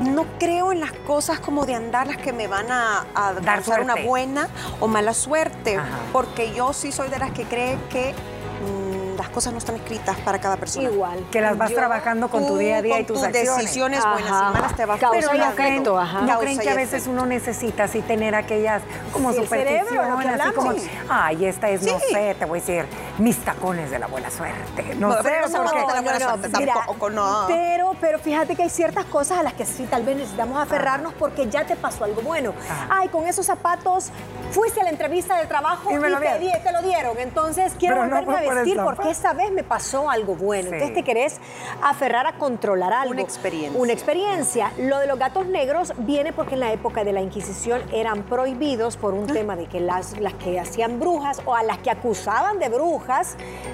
No 0.00 0.26
creo 0.38 0.72
en 0.72 0.80
las 0.80 0.92
cosas 0.92 1.40
como 1.40 1.64
de 1.64 1.74
andar 1.74 2.06
las 2.06 2.18
que 2.18 2.32
me 2.32 2.48
van 2.48 2.70
a, 2.70 3.06
a 3.14 3.32
Dar 3.34 3.56
causar 3.62 3.80
una 3.80 3.94
buena 3.96 4.48
o 4.78 4.88
mala 4.88 5.14
suerte, 5.14 5.76
Ajá. 5.76 5.86
porque 6.12 6.52
yo 6.52 6.72
sí 6.74 6.92
soy 6.92 7.08
de 7.08 7.18
las 7.18 7.30
que 7.30 7.44
cree 7.44 7.78
que 7.88 8.12
mm, 8.12 9.16
las 9.16 9.30
cosas 9.30 9.54
no 9.54 9.58
están 9.58 9.76
escritas 9.76 10.18
para 10.18 10.38
cada 10.38 10.58
persona. 10.58 10.90
Igual. 10.90 11.24
Que 11.32 11.40
las 11.40 11.56
vas 11.56 11.70
Yo- 11.70 11.76
trabajando 11.76 12.28
con 12.28 12.46
tu 12.46 12.58
día 12.58 12.76
a 12.76 12.82
día 12.82 13.00
y 13.00 13.04
tus 13.04 13.16
tus 13.16 13.24
acciones. 13.26 13.56
decisiones 13.56 14.00
Ajá. 14.00 14.12
buenas 14.12 14.28
y 14.30 14.52
malas 14.52 14.76
te 14.76 14.84
vas 14.84 15.00
Pero 15.00 15.32
no 15.32 15.54
creen, 15.54 15.82
no 15.82 16.38
creen 16.40 16.58
que 16.58 16.68
a 16.70 16.74
veces 16.74 17.06
uno 17.06 17.24
necesita 17.24 17.84
así 17.84 18.02
tener 18.02 18.34
aquellas 18.34 18.82
como 19.14 19.32
Sí, 19.32 19.38
supersticiones, 19.38 20.40
así 20.40 20.52
como, 20.52 20.72
ay, 21.08 21.46
esta 21.46 21.70
es, 21.70 21.82
no 21.82 21.98
sé, 22.00 22.36
te 22.38 22.44
voy 22.44 22.58
a 22.58 22.62
decir, 22.62 22.84
mis 23.18 23.38
tacones 23.44 23.90
de 23.90 23.98
la 23.98 24.06
buena 24.06 24.30
suerte. 24.30 24.94
No 24.96 25.08
Bueno, 25.08 25.22
sé, 25.22 25.28
pero 25.30 25.48
zapatos 25.48 25.72
porque- 25.72 25.86
de 25.86 25.94
la 25.94 26.00
buena 26.02 26.18
suerte 26.20 26.58
mira, 26.58 26.74
tampoco, 26.74 27.10
no. 27.10 27.44
Pero, 27.48 27.92
pero 28.00 28.18
fíjate 28.18 28.54
que 28.56 28.62
hay 28.64 28.70
ciertas 28.70 29.04
cosas 29.06 29.38
a 29.38 29.42
las 29.42 29.54
que 29.54 29.64
sí 29.64 29.86
tal 29.90 30.02
vez 30.02 30.16
necesitamos 30.16 30.60
aferrarnos 30.60 31.12
porque 31.14 31.48
ya 31.48 31.64
te 31.64 31.76
pasó 31.76 32.04
algo 32.04 32.20
bueno. 32.22 32.52
Ajá. 32.70 32.88
Ay, 32.90 33.08
con 33.08 33.26
esos 33.26 33.46
zapatos 33.46 34.10
fuiste 34.50 34.80
a 34.80 34.84
la 34.84 34.90
entrevista 34.90 35.36
de 35.38 35.46
trabajo 35.46 35.90
Y 35.90 35.94
te, 35.98 36.06
dieron. 36.06 36.40
di- 36.40 36.52
te 36.62 36.72
lo 36.72 36.82
dieron. 36.82 37.18
Entonces 37.18 37.72
quiero 37.78 37.96
Pero 37.96 38.06
no 38.08 38.16
volverme 38.22 38.50
a 38.50 38.54
vestir 38.54 38.80
porque 38.82 39.10
esta 39.10 39.32
vez 39.32 39.50
me 39.50 39.62
pasó 39.64 40.10
algo 40.10 40.34
bueno. 40.34 40.68
Sí. 40.68 40.74
Entonces 40.74 40.94
te 40.94 41.02
querés 41.04 41.40
aferrar 41.82 42.26
a 42.26 42.32
controlar 42.34 42.92
algo. 42.92 43.12
Una 43.12 43.22
experiencia. 43.22 43.80
Una 43.80 43.92
experiencia. 43.92 44.72
Lo 44.78 44.98
de 44.98 45.06
los 45.06 45.18
gatos 45.18 45.46
negros 45.46 45.92
viene 45.98 46.32
porque 46.32 46.54
en 46.54 46.60
la 46.60 46.72
época 46.72 47.02
de 47.04 47.12
la 47.12 47.20
Inquisición 47.22 47.82
eran 47.92 48.22
prohibidos 48.24 48.96
por 48.96 49.14
Ah. 49.14 49.16
un 49.16 49.26
tema 49.26 49.56
de 49.56 49.66
que 49.66 49.80
las, 49.80 50.18
las 50.20 50.34
que 50.34 50.60
hacían 50.60 51.00
brujas 51.00 51.40
o 51.46 51.54
a 51.54 51.62
las 51.62 51.78
que 51.78 51.90
acusaban 51.90 52.58
de 52.58 52.68
brujas 52.68 53.05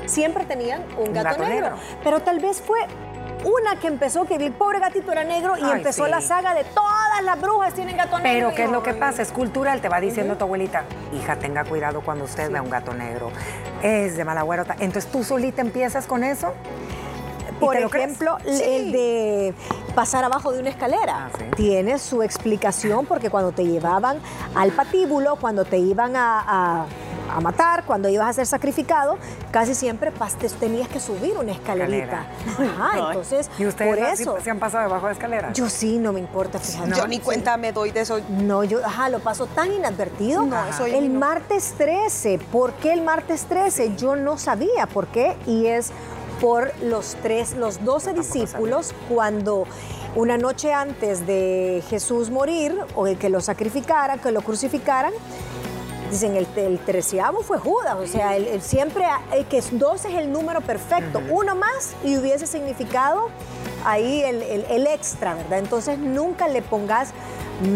siempre 0.07 0.45
tenían 0.45 0.83
un 0.99 1.13
gato, 1.13 1.31
gato 1.31 1.43
negro. 1.45 1.71
negro. 1.71 1.77
Pero 2.05 2.21
tal 2.21 2.39
vez 2.41 2.61
fue 2.61 2.79
una 3.45 3.75
que 3.81 3.89
empezó, 3.89 4.25
que 4.25 4.37
el 4.37 4.53
pobre 4.53 4.79
gatito 4.79 5.11
era 5.11 5.25
negro 5.25 5.57
y 5.59 5.63
Ay, 5.65 5.73
empezó 5.79 6.05
sí. 6.05 6.11
la 6.11 6.21
saga 6.21 6.55
de 6.55 6.63
todas 6.63 7.23
las 7.25 7.41
brujas 7.41 7.75
tienen 7.75 7.97
gato 7.97 8.19
negro. 8.21 8.49
Pero 8.51 8.55
¿qué 8.55 8.65
es 8.65 8.71
lo 8.71 8.83
que 8.85 8.95
pasa? 8.95 9.21
Es 9.23 9.33
cultural, 9.33 9.81
te 9.81 9.89
va 9.89 10.01
diciendo 10.01 10.37
tu 10.37 10.45
abuelita, 10.45 10.85
hija, 11.13 11.37
tenga 11.37 11.65
cuidado 11.65 12.03
cuando 12.03 12.25
usted 12.25 12.51
vea 12.53 12.63
un 12.63 12.71
gato 12.71 12.95
negro. 12.95 13.33
Es 13.83 14.17
de 14.17 14.25
mala 14.25 14.43
güerota. 14.43 14.77
Entonces 14.79 15.11
tú 15.11 15.25
solita 15.25 15.61
empiezas 15.61 16.07
con 16.07 16.23
eso. 16.23 16.53
¿Y 17.51 17.65
Por 17.65 17.77
ejemplo, 17.77 18.39
el- 18.45 18.57
Sí. 18.57 18.63
el 18.65 18.93
de 18.93 19.55
pasar 19.95 20.25
abajo 20.25 20.53
de 20.53 20.59
una 20.61 20.71
escalera. 20.71 21.27
Ah, 21.27 21.31
sí. 21.39 21.45
Tiene 21.57 21.99
su 21.99 22.23
explicación 22.23 23.07
porque 23.07 23.31
cuando 23.31 23.53
te 23.53 23.65
llevaban 23.65 24.19
al 24.57 24.71
patíbulo, 24.73 25.37
cuando 25.37 25.65
te 25.65 25.79
iban 25.79 26.17
a, 26.17 26.41
a- 26.47 26.87
a 27.37 27.41
matar, 27.41 27.85
cuando 27.85 28.09
ibas 28.09 28.29
a 28.29 28.33
ser 28.33 28.47
sacrificado, 28.47 29.19
casi 29.51 29.75
siempre 29.75 30.13
tenías 30.61 30.89
que 30.89 31.01
subir 31.01 31.37
una 31.37 31.53
escalerita. 31.53 32.27
Ajá, 32.59 33.09
entonces, 33.09 33.51
¿Y 33.59 33.67
ustedes 33.67 33.97
por 33.97 34.09
eso. 34.09 34.37
se 34.43 34.51
han 34.51 34.59
pasado 34.59 34.85
debajo 34.85 35.07
de 35.07 35.13
escaleras? 35.13 35.53
Yo 35.57 35.69
sí, 35.69 35.99
no 35.99 36.13
me 36.13 36.21
importa, 36.21 36.59
fíjate. 36.59 36.93
Yo 36.95 37.07
ni 37.07 37.19
cuenta 37.21 37.57
me 37.57 37.73
doy 37.73 37.91
de 37.91 38.01
eso. 38.01 38.21
No, 38.29 38.65
yo, 38.65 38.85
ajá, 38.85 39.09
lo 39.09 39.21
paso 39.21 39.47
tan 39.47 39.73
inadvertido. 39.73 40.45
No, 40.45 40.65
eso 40.67 40.87
el 40.87 41.13
no. 41.13 41.21
martes 41.21 41.75
13. 41.77 42.39
¿Por 42.51 42.73
qué 42.75 42.93
el 42.93 43.03
martes 43.03 43.45
13? 43.45 43.97
Yo 43.97 44.17
no 44.17 44.39
sabía 44.39 44.87
por 44.87 45.07
qué. 45.09 45.37
Y 45.47 45.67
es 45.67 45.93
por 46.41 46.73
los 46.83 47.17
tres, 47.23 47.55
los 47.55 47.85
12 47.85 48.15
discípulos, 48.15 48.95
cuando 49.09 49.65
una 50.17 50.37
noche 50.39 50.73
antes 50.73 51.25
de 51.25 51.85
Jesús 51.89 52.31
morir, 52.31 52.77
o 52.97 53.05
de 53.05 53.17
que 53.17 53.29
lo 53.29 53.41
sacrificaran, 53.41 54.19
que 54.19 54.33
lo 54.33 54.43
crucificaran, 54.43 55.13
Dicen, 56.13 56.37
el, 56.37 56.47
el 56.57 56.79
treceavo 56.79 57.43
fue 57.43 57.59
Judas, 57.59 57.97
o 57.99 58.07
sea, 58.07 58.37
el, 58.37 58.47
el 58.47 58.61
siempre, 58.63 59.05
el 59.33 59.47
que 59.47 59.59
es 59.59 59.77
12 59.79 60.09
es 60.11 60.15
el 60.19 60.31
número 60.31 60.61
perfecto, 60.61 61.21
uno 61.31 61.55
más 61.57 61.95
y 62.05 62.17
hubiese 62.19 62.47
significado 62.47 63.31
ahí 63.85 64.23
el, 64.23 64.43
el- 64.43 64.65
el 64.67 64.87
extra, 64.87 65.35
¿verdad? 65.35 65.59
Entonces 65.59 65.99
nunca 65.99 66.47
le 66.49 66.61
pongas 66.63 67.09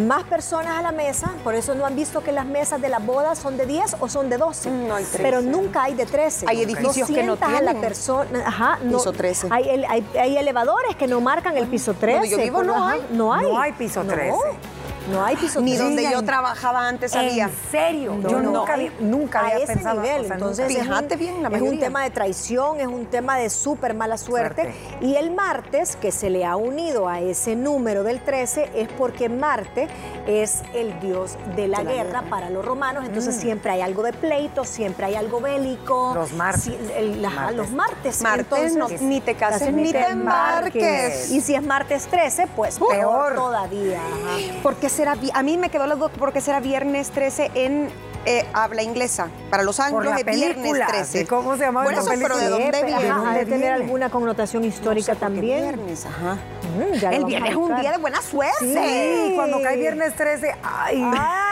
más 0.06 0.24
personas 0.24 0.78
a 0.78 0.82
la 0.82 0.92
mesa, 0.92 1.30
por 1.44 1.54
eso 1.54 1.74
no 1.74 1.86
han 1.86 1.94
visto 1.96 2.22
que 2.22 2.30
las 2.32 2.44
mesas 2.44 2.80
de 2.80 2.88
la 2.88 2.98
boda 2.98 3.34
son 3.36 3.56
de 3.56 3.66
10 3.66 3.96
o 4.00 4.08
son 4.08 4.28
de 4.28 4.36
12, 4.36 4.70
No 4.70 4.94
hay 4.96 5.04
13. 5.04 5.22
pero 5.22 5.40
nunca 5.42 5.84
hay 5.84 5.94
de 5.94 6.04
13. 6.06 6.46
Hay 6.48 6.62
edificios 6.62 7.06
que 7.08 7.22
no 7.22 7.36
sientas 7.36 7.48
a 7.48 7.52
la 7.52 7.58
tienen 7.60 7.80
persona, 7.80 8.42
ajá, 8.46 8.78
no, 8.82 8.98
piso 8.98 9.12
13. 9.12 9.48
Hay, 9.50 9.68
el- 9.68 9.84
hay- 9.86 10.06
hay 10.18 10.36
elevadores 10.36 10.94
que 10.96 11.06
no 11.06 11.20
marcan 11.20 11.56
el 11.56 11.66
piso 11.68 11.94
13. 11.94 12.18
Donde 12.18 12.30
yo 12.30 12.36
vivo 12.38 12.62
no 12.64 12.74
ajá, 12.74 12.92
hay. 12.92 13.06
No 13.12 13.32
hay. 13.32 13.46
No 13.46 13.60
hay 13.60 13.72
piso 13.72 14.02
No. 14.04 14.12
13. 14.12 14.36
No 15.10 15.24
hay 15.24 15.36
piso 15.36 15.60
Ni 15.60 15.72
13. 15.72 15.84
donde 15.84 16.02
yo 16.10 16.18
en- 16.18 16.26
trabajaba 16.26 16.88
antes 16.88 17.12
¿En 17.14 17.20
había. 17.20 17.50
serio? 17.70 18.14
No, 18.20 18.28
yo 18.28 18.40
no, 18.40 18.50
nunca, 18.52 18.74
había- 18.74 18.92
nunca 19.00 19.40
a 19.40 19.42
había 19.46 19.56
ese 19.64 19.74
pensado. 19.74 20.00
nivel. 20.02 20.20
o 20.20 20.24
sea, 20.24 20.34
Entonces, 20.34 20.66
Fíjate 20.76 21.16
bien, 21.16 21.42
la 21.42 21.48
es 21.50 21.62
un 21.62 21.78
tema 21.78 22.02
de 22.02 22.10
traición, 22.10 22.80
es 22.80 22.86
un 22.86 23.06
tema 23.06 23.36
de 23.38 23.48
súper 23.50 23.94
mala 23.94 24.18
suerte. 24.18 24.62
Suerte. 24.62 24.74
Y 25.00 25.16
el 25.16 25.30
martes, 25.30 25.96
que 25.96 26.10
se 26.12 26.30
le 26.30 26.44
ha 26.44 26.56
unido 26.56 27.08
a 27.08 27.20
ese 27.20 27.54
número 27.56 28.02
del 28.02 28.20
13, 28.20 28.70
es 28.74 28.88
porque 28.88 29.28
Marte 29.28 29.88
es 30.26 30.62
el 30.74 30.98
dios 31.00 31.36
de 31.54 31.68
la, 31.68 31.78
De 31.78 31.84
la 31.84 31.92
guerra, 31.92 32.04
guerra. 32.20 32.22
para 32.30 32.50
los 32.50 32.64
romanos. 32.64 33.04
Entonces 33.06 33.34
siempre 33.36 33.70
hay 33.72 33.80
algo 33.82 34.02
de 34.02 34.12
pleito, 34.12 34.64
siempre 34.64 35.06
hay 35.06 35.14
algo 35.14 35.40
bélico. 35.40 36.12
Los 36.14 36.32
martes. 36.32 36.62
Sí, 36.64 36.78
el- 36.96 37.22
la- 37.22 37.30
Martes. 37.30 37.56
Los 37.56 37.70
martes. 37.70 38.22
Martes, 38.22 38.76
no, 38.76 38.88
ni 38.88 39.20
te 39.20 39.34
cases 39.34 39.72
ni 39.72 39.92
te 39.92 40.04
embarques. 40.06 41.30
Y 41.30 41.40
si 41.40 41.54
es 41.54 41.62
martes 41.62 42.06
13, 42.06 42.46
pues 42.56 42.78
peor, 42.78 42.90
Peor. 42.90 43.34
todavía. 43.34 44.00
ajá. 44.00 44.62
¿Por 44.62 44.76
qué 44.76 44.88
será, 44.96 45.16
a 45.34 45.42
mí 45.42 45.56
me 45.58 45.68
quedó 45.70 45.86
la 45.86 45.94
duda, 45.94 46.08
¿por 46.08 46.32
qué 46.32 46.40
será 46.40 46.60
viernes 46.60 47.10
13 47.10 47.50
en 47.54 47.88
eh, 48.24 48.44
habla 48.52 48.82
inglesa? 48.82 49.28
Para 49.50 49.62
los 49.62 49.78
anglos 49.78 50.06
es 50.18 50.24
viernes 50.24 50.56
película, 50.56 50.86
13. 50.88 51.18
¿sí? 51.20 51.24
¿Cómo 51.26 51.56
se 51.56 51.62
llamaba 51.64 51.84
Por 51.84 51.92
esa 51.94 52.02
eso, 52.14 52.22
pero 52.22 52.36
¿de 52.36 52.48
película? 52.48 52.64
dónde 52.64 52.78
Sí, 52.78 52.84
viene? 52.86 53.02
¿De 53.04 53.08
dónde 53.12 53.44
tener 53.44 53.58
viene? 53.60 53.72
alguna 53.74 54.10
connotación 54.10 54.64
histórica 54.64 55.12
No 55.12 55.18
sé 55.18 55.20
también. 55.24 55.44
viernes, 55.76 56.06
ajá. 56.06 56.34
Mm, 56.76 57.12
El 57.14 57.24
viernes 57.24 57.50
es 57.50 57.56
un 57.56 57.80
día 57.80 57.92
de 57.92 57.98
buena 57.98 58.20
suerte. 58.22 58.54
Sí, 58.60 59.32
cuando 59.36 59.62
cae 59.62 59.76
viernes 59.76 60.14
13, 60.16 60.54
ay. 60.62 61.02
Ay, 61.16 61.45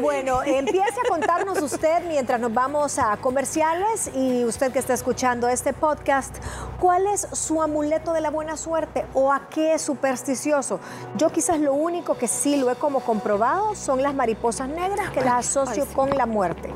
bueno, 0.00 0.42
empiece 0.42 1.00
a 1.04 1.08
contarnos 1.08 1.60
usted 1.60 2.02
mientras 2.08 2.40
nos 2.40 2.52
vamos 2.52 2.98
a 2.98 3.16
comerciales 3.18 4.10
y 4.14 4.44
usted 4.44 4.72
que 4.72 4.78
está 4.78 4.94
escuchando 4.94 5.48
este 5.48 5.72
podcast, 5.72 6.34
¿cuál 6.80 7.06
es 7.06 7.28
su 7.32 7.62
amuleto 7.62 8.12
de 8.12 8.20
la 8.20 8.30
buena 8.30 8.56
suerte 8.56 9.04
o 9.14 9.32
a 9.32 9.48
qué 9.48 9.74
es 9.74 9.82
supersticioso? 9.82 10.80
Yo 11.16 11.30
quizás 11.30 11.58
lo 11.60 11.74
único 11.74 12.16
que 12.16 12.28
sí 12.28 12.56
lo 12.56 12.70
he 12.70 12.76
como 12.76 13.00
comprobado 13.00 13.74
son 13.74 14.02
las 14.02 14.14
mariposas 14.14 14.68
negras 14.68 15.10
que 15.10 15.20
las 15.20 15.56
asocio 15.56 15.86
con 15.94 16.10
la 16.16 16.26
muerte. 16.26 16.70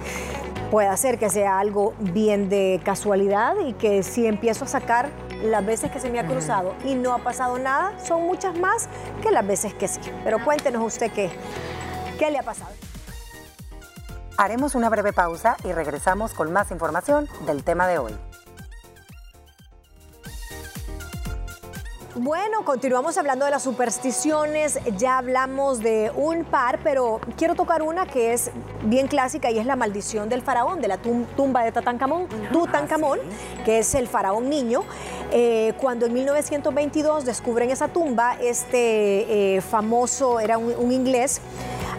Puede 0.71 0.95
ser 0.97 1.19
que 1.19 1.31
sea 1.31 1.61
algo 1.61 1.95
bien 1.99 2.49
de 2.49 2.81
casualidad 2.85 3.55
y 3.65 3.73
que 3.75 4.03
si 4.03 4.27
empiezo 4.27 4.65
a 4.65 4.69
sacar 4.69 5.11
las 5.43 5.65
veces 5.65 5.91
que 5.91 6.01
se 6.01 6.11
me 6.11 6.19
ha 6.19 6.27
cruzado 6.27 6.75
y 6.85 6.95
no 6.95 7.15
ha 7.15 7.19
pasado 7.19 7.59
nada, 7.59 7.93
son 8.05 8.23
muchas 8.25 8.59
más 8.59 8.89
que 9.23 9.31
las 9.31 9.47
veces 9.47 9.75
que 9.75 9.87
sí. 9.87 10.01
Pero 10.25 10.43
cuéntenos 10.45 10.83
usted 10.83 11.13
qué, 11.13 11.31
qué 12.19 12.31
le 12.31 12.39
ha 12.39 12.43
pasado. 12.43 12.71
Haremos 14.39 14.75
una 14.75 14.89
breve 14.91 15.13
pausa 15.13 15.57
y 15.65 15.73
regresamos 15.73 16.35
con 16.35 16.53
más 16.53 16.71
información 16.71 17.27
del 17.47 17.65
tema 17.65 17.87
de 17.89 17.99
hoy. 17.99 18.15
Bueno, 22.19 22.65
continuamos 22.65 23.19
hablando 23.19 23.45
de 23.45 23.51
las 23.51 23.63
supersticiones, 23.63 24.79
ya 24.97 25.19
hablamos 25.19 25.81
de 25.81 26.11
un 26.17 26.45
par, 26.47 26.79
pero 26.83 27.21
quiero 27.37 27.55
tocar 27.55 27.83
una 27.83 28.07
que 28.07 28.33
es 28.33 28.51
bien 28.85 29.07
clásica 29.07 29.51
y 29.51 29.59
es 29.59 29.67
la 29.67 29.77
maldición 29.77 30.31
del 30.31 30.41
faraón, 30.41 30.81
de 30.81 30.89
la 30.89 30.97
tum- 30.97 31.27
tumba 31.37 31.63
de 31.63 31.73
Tutankamón, 31.73 32.27
Tutankamón, 32.53 33.19
que 33.67 33.81
es 33.81 33.95
el 33.95 34.09
faraón 34.09 34.49
niño. 34.49 34.81
Eh, 35.31 35.75
cuando 35.79 36.07
en 36.07 36.15
1922 36.15 37.27
descubren 37.27 37.71
esa 37.71 37.89
tumba, 37.89 38.35
este 38.41 39.57
eh, 39.57 39.61
famoso, 39.61 40.41
era 40.41 40.57
un, 40.57 40.75
un 40.79 40.93
inglés, 40.93 41.43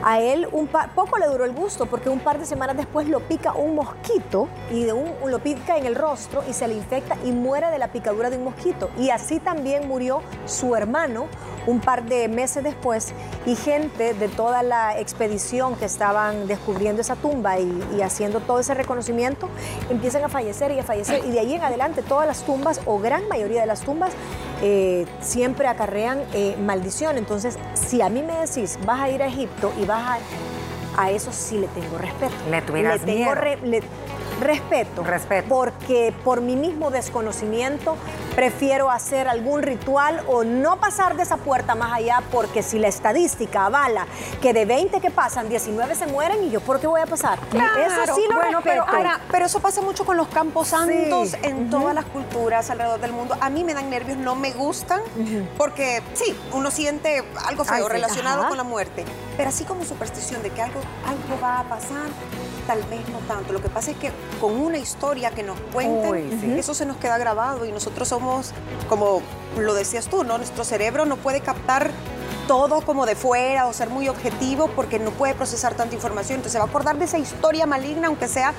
a 0.07 0.21
él 0.21 0.47
un 0.53 0.67
poco 0.67 1.17
le 1.17 1.27
duró 1.27 1.43
el 1.43 1.51
gusto 1.51 1.85
porque 1.85 2.07
un 2.07 2.21
par 2.21 2.39
de 2.39 2.45
semanas 2.45 2.77
después 2.77 3.09
lo 3.09 3.19
pica 3.19 3.51
un 3.51 3.75
mosquito 3.75 4.47
y 4.71 4.85
de 4.85 4.93
un, 4.93 5.11
lo 5.29 5.39
pica 5.39 5.75
en 5.75 5.85
el 5.85 5.95
rostro 5.95 6.45
y 6.49 6.53
se 6.53 6.65
le 6.65 6.75
infecta 6.75 7.17
y 7.25 7.33
muere 7.33 7.69
de 7.71 7.77
la 7.77 7.91
picadura 7.91 8.29
de 8.29 8.37
un 8.37 8.45
mosquito. 8.45 8.89
Y 8.97 9.09
así 9.09 9.41
también 9.41 9.85
murió 9.85 10.21
su 10.45 10.77
hermano 10.77 11.27
un 11.67 11.79
par 11.79 12.03
de 12.05 12.27
meses 12.27 12.63
después 12.63 13.13
y 13.45 13.55
gente 13.55 14.13
de 14.15 14.27
toda 14.29 14.63
la 14.63 14.97
expedición 15.00 15.75
que 15.75 15.86
estaban 15.86 16.47
descubriendo 16.47 17.01
esa 17.01 17.15
tumba 17.15 17.59
y, 17.59 17.83
y 17.95 18.01
haciendo 18.01 18.39
todo 18.39 18.59
ese 18.59 18.74
reconocimiento 18.74 19.47
empiezan 19.89 20.24
a 20.24 20.29
fallecer 20.29 20.71
y 20.71 20.79
a 20.79 20.83
fallecer 20.83 21.21
y 21.25 21.29
de 21.31 21.39
ahí 21.39 21.53
en 21.53 21.62
adelante 21.62 22.01
todas 22.01 22.25
las 22.25 22.41
tumbas 22.43 22.81
o 22.86 22.97
gran 23.00 23.27
mayoría 23.27 23.62
de 23.62 23.67
las 23.67 23.81
tumbas 23.81 24.12
eh, 24.63 25.05
siempre 25.21 25.67
acarrean 25.67 26.24
eh, 26.33 26.55
maldición. 26.59 27.17
Entonces, 27.17 27.59
si 27.75 28.01
a 28.01 28.09
mí 28.09 28.24
me 28.24 28.33
decís, 28.39 28.79
vas 28.86 29.01
a 29.01 29.09
ir 29.09 29.21
a 29.21 29.27
Egipto 29.27 29.71
y 29.79 29.86
vas 29.86 30.01
a... 30.01 30.17
A 31.00 31.12
eso 31.12 31.31
sí 31.31 31.59
le 31.59 31.67
tengo 31.67 31.95
respeto. 32.00 32.33
Le 32.50 32.59
tuvieras 32.63 33.01
tengo 33.01 33.13
miedo. 33.19 33.36
re- 33.36 33.59
le- 33.62 33.83
respeto. 34.41 35.03
Respeto. 35.03 35.48
Porque 35.50 36.13
por 36.24 36.41
mi 36.41 36.56
mismo 36.56 36.91
desconocimiento 36.91 37.96
prefiero 38.36 38.91
hacer 38.91 39.27
algún 39.27 39.63
ritual 39.63 40.22
o 40.27 40.44
no 40.44 40.77
pasar 40.77 41.15
de 41.15 41.24
esa 41.24 41.38
puerta 41.38 41.75
más 41.75 41.94
allá 41.94 42.22
porque 42.32 42.62
si 42.63 42.77
la 42.79 42.88
estadística 42.88 43.65
avala 43.65 44.06
que 44.41 44.53
de 44.53 44.65
20 44.65 45.00
que 45.01 45.10
pasan, 45.12 45.50
19 45.50 45.96
se 45.96 46.08
mueren 46.08 46.44
y 46.44 46.50
yo, 46.51 46.62
¿por 46.62 46.79
qué 46.79 46.88
voy 46.88 47.01
a 47.01 47.06
pasar? 47.08 47.39
eso 47.51 48.15
sí 48.15 48.22
lo 48.29 48.36
bueno, 48.38 48.60
pero, 48.63 48.86
pero 49.32 49.46
eso 49.46 49.60
pasa 49.60 49.82
mucho 49.82 50.06
con 50.06 50.17
los 50.17 50.27
campos 50.27 50.67
santos 50.70 51.29
Sí. 51.29 51.38
en 51.44 51.70
todas 51.70 51.94
las 51.96 52.06
culturas 52.06 52.70
alrededor 52.70 53.00
del 53.00 53.12
mundo. 53.12 53.36
A 53.41 53.50
mí 53.50 53.63
me 53.63 53.74
dan 53.74 53.89
nervios, 53.89 54.17
no 54.17 54.36
me 54.36 54.51
gustan, 54.51 55.01
porque 55.58 56.01
sí, 56.13 56.38
uno 56.53 56.70
siente 56.72 57.24
algo 57.46 57.63
feo 57.65 57.75
Ay, 57.77 57.84
sí. 57.84 57.89
relacionado 57.89 58.39
Ajá. 58.41 58.50
con 58.50 58.58
la 58.58 58.63
muerte. 58.63 59.03
Pero 59.36 59.50
así 59.50 59.63
como 59.63 59.84
superstición 59.84 60.41
de 60.44 60.50
que 60.51 60.62
algo, 60.62 60.79
algo 61.06 61.41
va 61.41 61.60
a 61.60 61.63
pasar, 61.63 62.08
tal 62.67 62.83
vez 62.83 63.07
no 63.09 63.19
tanto. 63.27 63.53
Lo 63.53 63.62
que 63.62 63.69
pasa 63.69 63.91
es 63.91 63.97
que 63.97 64.12
con 64.39 64.53
una 64.53 64.77
historia 64.77 65.31
que 65.31 65.41
nos 65.41 65.57
cuenten, 65.74 66.12
Uy, 66.12 66.38
sí. 66.39 66.51
eso 66.59 66.74
se 66.74 66.86
nos 66.86 66.97
queda 66.97 67.17
grabado 67.17 67.65
y 67.65 67.71
nosotros 67.71 68.09
somos, 68.09 68.51
como 68.89 69.21
lo 69.57 69.74
decías 69.74 70.07
tú, 70.07 70.24
¿no? 70.24 70.38
Nuestro 70.38 70.63
cerebro 70.63 71.05
no 71.05 71.15
puede 71.15 71.41
captar 71.41 71.89
todo 72.47 72.81
como 72.81 73.05
de 73.05 73.15
fuera 73.15 73.67
o 73.67 73.73
ser 73.73 73.89
muy 73.89 74.07
objetivo 74.07 74.69
porque 74.75 74.99
no 74.99 75.11
puede 75.11 75.35
procesar 75.35 75.75
tanta 75.75 75.93
información. 75.93 76.37
Entonces 76.37 76.53
se 76.53 76.59
va 76.59 76.65
a 76.65 76.67
acordar 76.67 76.97
de 76.97 77.05
esa 77.05 77.17
historia 77.17 77.65
maligna, 77.65 78.07
aunque 78.07 78.27
sea 78.27 78.53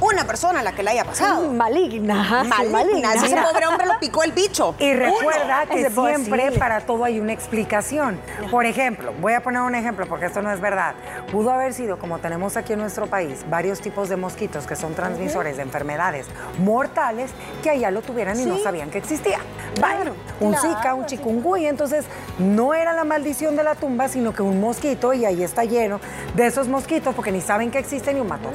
una 0.00 0.24
persona 0.24 0.60
a 0.60 0.62
la 0.62 0.72
que 0.72 0.82
le 0.82 0.90
haya 0.90 1.04
pasado. 1.04 1.52
Maligna, 1.52 2.20
ajá, 2.20 2.44
sí, 2.62 2.68
Maligna. 2.68 3.14
Ese 3.14 3.36
pobre 3.36 3.66
hombre 3.66 3.86
lo 3.86 3.98
picó 4.00 4.22
el 4.22 4.32
bicho. 4.32 4.74
Y 4.78 4.92
recuerda 4.92 5.64
Uno. 5.64 5.74
que 5.74 5.90
siempre 5.90 6.52
para 6.52 6.80
todo 6.80 7.04
hay 7.04 7.20
una 7.20 7.32
explicación. 7.32 8.20
Por 8.50 8.66
ejemplo, 8.66 9.12
voy 9.20 9.34
a 9.34 9.42
poner 9.42 9.62
un 9.62 9.74
ejemplo 9.74 10.06
porque 10.06 10.26
esto 10.26 10.42
no 10.42 10.50
es 10.52 10.60
verdad. 10.60 10.94
Pudo 11.30 11.50
haber 11.50 11.74
sido, 11.74 11.98
como 11.98 12.18
tenemos 12.18 12.56
aquí 12.56 12.72
en 12.72 12.80
nuestro 12.80 13.06
país, 13.06 13.44
varios 13.48 13.80
tipos 13.80 14.08
de 14.08 14.16
mosquitos 14.16 14.66
que 14.66 14.76
son 14.76 14.94
transmisores 14.94 15.56
de 15.56 15.62
enfermedades 15.62 16.26
mortales 16.58 17.30
que 17.62 17.70
allá 17.70 17.90
lo 17.90 18.02
tuvieran 18.02 18.38
y 18.40 18.44
no 18.46 18.58
sabían 18.58 18.90
que 18.90 18.98
existía. 18.98 19.38
Claro, 19.74 20.14
un 20.40 20.52
claro, 20.52 20.68
zika, 20.68 20.94
un 20.94 21.06
chikungunya, 21.06 21.68
entonces 21.68 22.04
no 22.38 22.74
era 22.74 22.92
la 22.92 23.04
maldición 23.04 23.33
de 23.34 23.64
la 23.64 23.74
tumba, 23.74 24.06
sino 24.08 24.32
que 24.32 24.42
un 24.42 24.60
mosquito 24.60 25.12
y 25.12 25.24
ahí 25.24 25.42
está 25.42 25.64
lleno 25.64 26.00
de 26.34 26.46
esos 26.46 26.68
mosquitos 26.68 27.14
porque 27.14 27.32
ni 27.32 27.40
saben 27.40 27.70
que 27.70 27.78
existen 27.78 28.16
y 28.16 28.20
un 28.20 28.28
mató 28.28 28.50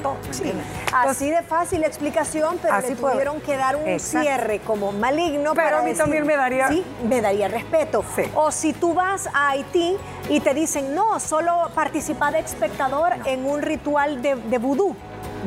Así 0.92 1.30
de 1.30 1.42
fácil 1.42 1.84
explicación, 1.84 2.58
pero 2.62 2.74
Así 2.74 2.90
le 2.90 2.96
puedo. 2.96 3.12
tuvieron 3.12 3.40
que 3.42 3.56
dar 3.56 3.76
un 3.76 3.86
Exacto. 3.86 4.22
cierre 4.26 4.60
como 4.60 4.90
maligno. 4.92 5.52
Pero 5.54 5.66
para 5.66 5.78
a 5.78 5.82
mí 5.82 5.90
decir- 5.90 6.02
también 6.02 6.26
me 6.26 6.36
daría- 6.36 6.68
Sí, 6.68 6.84
me 7.08 7.20
daría 7.20 7.48
respeto. 7.48 8.02
Sí. 8.16 8.22
O 8.34 8.50
si 8.50 8.72
tú 8.72 8.94
vas 8.94 9.28
a 9.34 9.50
Haití 9.50 9.96
y 10.28 10.40
te 10.40 10.54
dicen, 10.54 10.94
no, 10.94 11.20
solo 11.20 11.70
participa 11.74 12.30
de 12.32 12.38
espectador 12.40 13.12
en 13.26 13.44
un 13.44 13.60
ritual 13.62 14.22
de, 14.22 14.34
de 14.36 14.58
vudú. 14.58 14.96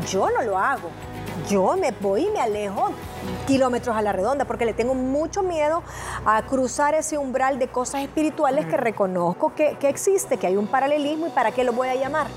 Yo 0.09 0.29
no 0.29 0.41
lo 0.43 0.57
hago. 0.57 0.89
Yo 1.49 1.75
me 1.77 1.91
voy 1.91 2.27
y 2.27 2.31
me 2.31 2.39
alejo 2.39 2.91
kilómetros 3.47 3.95
a 3.95 4.01
la 4.01 4.11
redonda 4.11 4.45
porque 4.45 4.65
le 4.65 4.73
tengo 4.73 4.93
mucho 4.93 5.43
miedo 5.43 5.81
a 6.25 6.41
cruzar 6.43 6.93
ese 6.95 7.17
umbral 7.17 7.57
de 7.59 7.67
cosas 7.67 8.01
espirituales 8.01 8.65
que 8.65 8.77
reconozco 8.77 9.53
que, 9.53 9.77
que 9.79 9.89
existe, 9.89 10.37
que 10.37 10.47
hay 10.47 10.55
un 10.57 10.67
paralelismo 10.67 11.27
y 11.27 11.29
para 11.29 11.51
qué 11.51 11.63
lo 11.63 11.73
voy 11.73 11.87
a 11.89 11.95
llamar. 11.95 12.27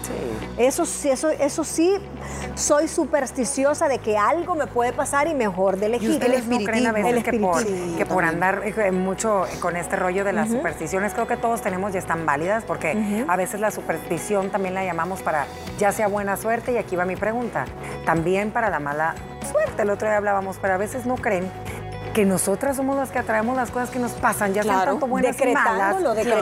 Eso, 0.58 0.84
sí- 0.86 1.10
eso, 1.10 1.28
eso 1.30 1.64
sí, 1.64 1.92
soy 2.54 2.88
supersticiosa 2.88 3.88
de 3.88 3.98
que 3.98 4.16
algo 4.16 4.54
me 4.54 4.66
puede 4.66 4.92
pasar 4.92 5.28
y 5.28 5.34
mejor 5.34 5.76
de 5.76 5.86
¿Y 5.86 5.88
elegir. 5.90 6.10
ustedes 6.10 6.46
no 6.46 6.58
creen 6.58 6.86
a 6.86 6.90
El 6.90 7.22
que 7.22 7.32
por, 7.38 7.60
espiritismo. 7.60 7.98
que 7.98 8.06
por 8.06 8.24
andar 8.24 8.62
eh, 8.64 8.90
mucho 8.90 9.44
con 9.60 9.76
este 9.76 9.96
rollo 9.96 10.24
de 10.24 10.32
las 10.32 10.48
supersticiones, 10.50 11.12
creo 11.14 11.26
que 11.26 11.36
todos 11.36 11.60
tenemos 11.62 11.94
y 11.94 11.98
están 11.98 12.24
válidas, 12.26 12.64
porque 12.64 13.24
a 13.28 13.36
veces 13.36 13.60
la 13.60 13.70
superstición 13.70 14.50
también 14.50 14.74
la 14.74 14.84
llamamos 14.84 15.20
para 15.22 15.46
ya 15.78 15.92
sea 15.92 16.08
buena 16.08 16.36
suerte, 16.36 16.72
y 16.72 16.78
aquí 16.78 16.96
va 16.96 17.04
mi 17.04 17.16
pregunta, 17.16 17.66
también 18.04 18.50
para 18.50 18.70
la 18.70 18.80
mala 18.80 18.95
suerte. 19.50 19.82
El 19.82 19.90
otro 19.90 20.08
día 20.08 20.16
hablábamos, 20.16 20.56
pero 20.60 20.74
a 20.74 20.76
veces 20.78 21.06
no 21.06 21.16
creen 21.16 21.50
que 22.14 22.24
nosotras 22.24 22.76
somos 22.76 22.96
las 22.96 23.10
que 23.10 23.18
atraemos 23.18 23.54
las 23.58 23.70
cosas 23.70 23.90
que 23.90 23.98
nos 23.98 24.12
pasan, 24.12 24.54
ya 24.54 24.62
sean 24.62 24.76
Claro. 24.76 24.92
tanto 24.92 25.06
buenas 25.06 25.36
y 25.38 25.46
malas, 25.52 25.96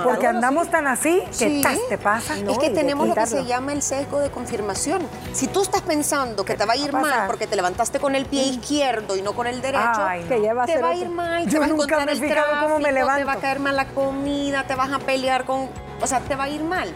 porque 0.05 0.29
andamos 0.29 0.71
tan 0.71 0.87
así 0.87 1.21
que 1.27 1.33
Sí. 1.49 1.61
tas, 1.63 1.77
te 1.89 1.99
pasa. 1.99 2.37
No, 2.37 2.53
es 2.53 2.59
que 2.59 2.71
tenemos 2.71 3.09
lo 3.09 3.15
que 3.17 3.27
se 3.27 3.45
llama 3.45 3.73
el 3.73 3.83
sesgo 3.83 4.21
de 4.21 4.31
confirmación. 4.31 5.03
Si 5.33 5.49
tú 5.49 5.63
estás 5.63 5.83
pensando 5.83 6.45
que 6.45 6.55
te 6.55 6.65
va 6.65 6.75
a 6.75 6.77
ir 6.77 6.95
va 6.95 7.01
a 7.01 7.03
mal 7.03 7.27
porque 7.27 7.49
te 7.49 7.57
levantaste 7.57 7.99
con 7.99 8.15
el 8.15 8.27
pie 8.27 8.45
izquierdo 8.45 9.17
y 9.17 9.23
no 9.23 9.33
con 9.33 9.49
el 9.49 9.61
derecho, 9.63 9.83
Ay, 10.07 10.23
no. 10.23 10.29
Que 10.29 10.43
ya 10.43 10.55
va 10.55 10.63
a 10.63 10.67
te 10.67 10.79
va 10.81 10.91
a 10.91 10.95
ir 10.95 11.09
mal, 11.09 11.45
Yo 11.47 11.51
te 11.51 11.59
vas 11.59 11.69
a 11.69 11.73
encontrar 11.73 12.09
el 12.09 12.21
fijado 12.21 12.47
cómo 12.63 12.79
me 12.79 12.85
tráfico, 12.85 12.95
te 13.01 13.05
va 13.05 13.17
levanto. 13.19 13.31
a 13.31 13.41
caer 13.43 13.59
mal 13.59 13.75
la 13.77 13.87
comida, 13.87 14.65
te 14.69 14.77
vas 14.77 14.93
a 14.93 15.01
pelear 15.01 15.45
con, 15.45 15.69
o 16.01 16.07
sea, 16.07 16.21
te 16.21 16.37
va 16.37 16.45
a 16.45 16.49
ir 16.51 16.63
mal. 16.63 16.89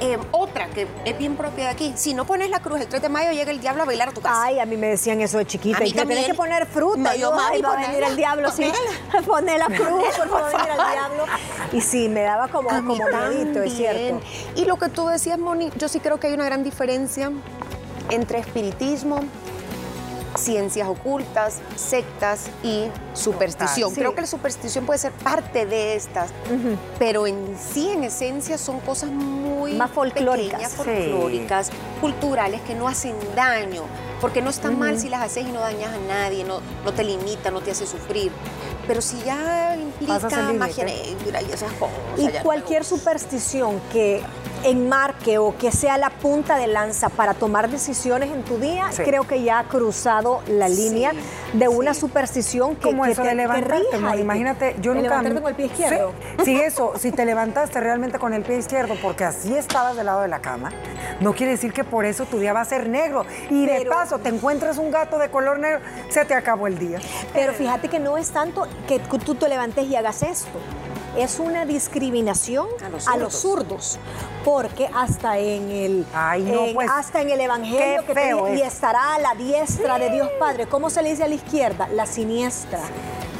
Eh, 0.00 0.18
otra 0.30 0.66
que 0.68 0.86
es 1.04 1.18
bien 1.18 1.36
propia 1.36 1.64
de 1.64 1.70
aquí, 1.70 1.92
si 1.94 2.14
no 2.14 2.24
pones 2.24 2.48
la 2.48 2.60
cruz 2.60 2.80
el 2.80 2.86
3 2.86 3.02
de 3.02 3.08
mayo 3.10 3.32
llega 3.32 3.50
el 3.50 3.60
diablo 3.60 3.82
a 3.82 3.86
bailar 3.86 4.08
a 4.08 4.12
tu 4.12 4.22
casa. 4.22 4.44
Ay, 4.44 4.58
a 4.58 4.64
mí 4.64 4.76
me 4.76 4.86
decían 4.88 5.20
eso 5.20 5.36
de 5.36 5.46
chiquita. 5.46 5.78
A 5.78 5.80
mí 5.80 5.90
y 5.90 5.92
también. 5.92 6.24
que 6.24 6.34
poner 6.34 6.66
fruta. 6.66 6.98
No, 6.98 7.14
Y 7.14 7.20
yo, 7.20 7.32
mami, 7.32 7.60
va 7.60 7.74
a 7.74 7.86
venir 7.86 8.02
el 8.04 8.16
diablo, 8.16 8.50
sí. 8.50 8.70
Poner 9.26 9.58
la 9.58 9.66
cruz, 9.66 10.02
va 10.32 10.38
a 10.38 10.48
venir 10.48 10.68
el 10.70 10.92
diablo. 10.92 11.24
Y 11.72 11.80
sí, 11.82 12.08
me 12.08 12.22
daba 12.22 12.48
como, 12.48 12.70
A 12.70 12.80
mí 12.80 12.98
como 12.98 13.08
miedito, 13.08 13.62
es 13.62 13.74
cierto. 13.74 14.20
Y 14.56 14.64
lo 14.64 14.76
que 14.76 14.88
tú 14.88 15.06
decías, 15.06 15.38
Moni, 15.38 15.70
yo 15.76 15.88
sí 15.88 16.00
creo 16.00 16.18
que 16.18 16.28
hay 16.28 16.32
una 16.32 16.46
gran 16.46 16.64
diferencia 16.64 17.30
entre 18.08 18.38
espiritismo, 18.38 19.20
ciencias 20.36 20.88
ocultas, 20.88 21.58
sectas 21.76 22.46
y 22.62 22.84
superstición. 23.14 23.90
Sí. 23.90 23.96
Creo 23.96 24.14
que 24.14 24.20
la 24.20 24.26
superstición 24.26 24.86
puede 24.86 24.98
ser 24.98 25.12
parte 25.12 25.66
de 25.66 25.94
estas, 25.96 26.30
pero 26.98 27.26
en 27.26 27.56
sí, 27.58 27.90
en 27.90 28.04
esencia, 28.04 28.58
son 28.58 28.80
cosas 28.80 29.10
muy 29.10 29.74
Más 29.74 29.90
folclóricas. 29.90 30.52
pequeñas, 30.52 30.70
Sí. 30.72 30.76
folclóricas, 30.76 31.70
culturales, 32.00 32.60
que 32.62 32.74
no 32.74 32.88
hacen 32.88 33.14
daño, 33.34 33.82
porque 34.20 34.42
no 34.42 34.50
está 34.50 34.70
mal 34.70 34.98
si 34.98 35.08
las 35.08 35.22
haces 35.22 35.46
y 35.46 35.52
no 35.52 35.60
dañas 35.60 35.92
a 35.94 35.98
nadie, 35.98 36.44
no, 36.44 36.60
no 36.84 36.92
te 36.92 37.04
limita, 37.04 37.50
no 37.50 37.60
te 37.60 37.70
hace 37.72 37.86
sufrir. 37.86 38.30
Pero 38.86 39.00
si 39.02 39.20
ya 39.24 39.76
implica 39.76 40.18
magia 40.58 40.84
negra 40.84 41.42
y 41.42 41.52
esas 41.52 41.72
cosas. 41.74 41.94
Y 42.18 42.28
cualquier 42.42 42.84
superstición 42.84 43.80
que 43.92 44.20
enmarque 44.64 45.38
o 45.38 45.56
que 45.56 45.72
sea 45.72 45.98
la 45.98 46.10
punta 46.10 46.56
de 46.56 46.66
lanza 46.66 47.08
para 47.08 47.34
tomar 47.34 47.70
decisiones 47.70 48.30
en 48.30 48.42
tu 48.42 48.58
día, 48.58 48.90
Sí. 48.92 49.02
creo 49.02 49.26
que 49.26 49.42
ya 49.42 49.60
ha 49.60 49.64
cruzado 49.64 50.40
la 50.46 50.68
Sí, 50.68 50.76
línea 50.76 51.12
de 51.52 51.68
una 51.68 51.94
sí. 51.94 52.00
superstición 52.00 52.76
que, 52.76 52.82
Como 52.82 53.04
que 53.04 53.12
eso 53.12 53.22
te, 53.22 53.28
de 53.28 53.34
te 53.34 53.40
levantarte, 53.42 53.84
rija 53.92 53.98
Moni, 54.00 54.18
y- 54.18 54.20
imagínate, 54.22 54.76
yo 54.80 54.92
de 54.92 54.98
nunca... 55.02 55.10
levantarte 55.22 55.40
con 55.40 55.48
el 55.50 55.54
pie 55.56 55.66
izquierdo. 55.66 56.12
Sí, 56.44 56.60
eso, 56.60 56.92
si 56.98 57.12
te 57.12 57.24
levantaste 57.24 57.80
realmente 57.80 58.18
con 58.18 58.32
el 58.34 58.42
pie 58.42 58.58
izquierdo 58.58 58.94
porque 59.02 59.24
así 59.24 59.54
estabas 59.56 59.96
del 59.96 60.06
lado 60.06 60.22
de 60.22 60.28
la 60.28 60.40
cama, 60.40 60.70
no 61.20 61.34
quiere 61.34 61.52
decir 61.52 61.72
que 61.72 61.84
por 61.84 62.04
eso 62.04 62.24
tu 62.24 62.38
día 62.38 62.52
va 62.52 62.60
a 62.62 62.64
ser 62.64 62.88
negro. 62.88 63.24
Y 63.50 63.66
de 63.66 63.84
paso, 63.86 64.18
te 64.18 64.28
encuentras 64.30 64.78
un 64.78 64.90
gato 64.90 65.18
de 65.18 65.28
color 65.30 65.58
negro, 65.58 65.80
se 66.08 66.24
te 66.24 66.34
acabó 66.34 66.66
el 66.66 66.78
día. 66.78 66.98
Pero 67.34 67.52
fíjate 67.52 67.88
que 67.88 67.98
no 67.98 68.16
es 68.16 68.30
tanto 68.30 68.66
que 68.88 68.98
tú 69.00 69.34
te 69.34 69.48
levantes 69.48 69.86
y 69.86 69.96
hagas 69.96 70.22
esto. 70.22 70.58
Es 71.16 71.40
una 71.40 71.64
discriminación 71.66 72.66
A 72.84 72.88
los 72.88 73.08
a 73.08 73.16
los 73.16 73.34
zurdos, 73.34 73.98
porque 74.44 74.88
hasta 74.94 75.38
en 75.38 75.68
el 75.70 76.06
Ay, 76.14 76.42
no, 76.42 76.66
en- 76.66 76.74
pues, 76.74 76.88
hasta 76.90 77.20
en 77.22 77.30
el 77.30 77.40
evangelio 77.40 78.04
que 78.06 78.14
dice, 78.14 78.54
y 78.56 78.60
es. 78.62 78.72
estará 78.74 79.14
a 79.16 79.18
la 79.18 79.34
diestra 79.34 79.98
de 79.98 80.10
Dios 80.10 80.28
Padre. 80.38 80.66
¿Cómo 80.66 80.88
se 80.88 81.02
le 81.02 81.10
dice 81.10 81.24
a 81.24 81.28
la 81.28 81.34
izquierda? 81.34 81.88
La 81.88 82.06
siniestra. 82.06 82.80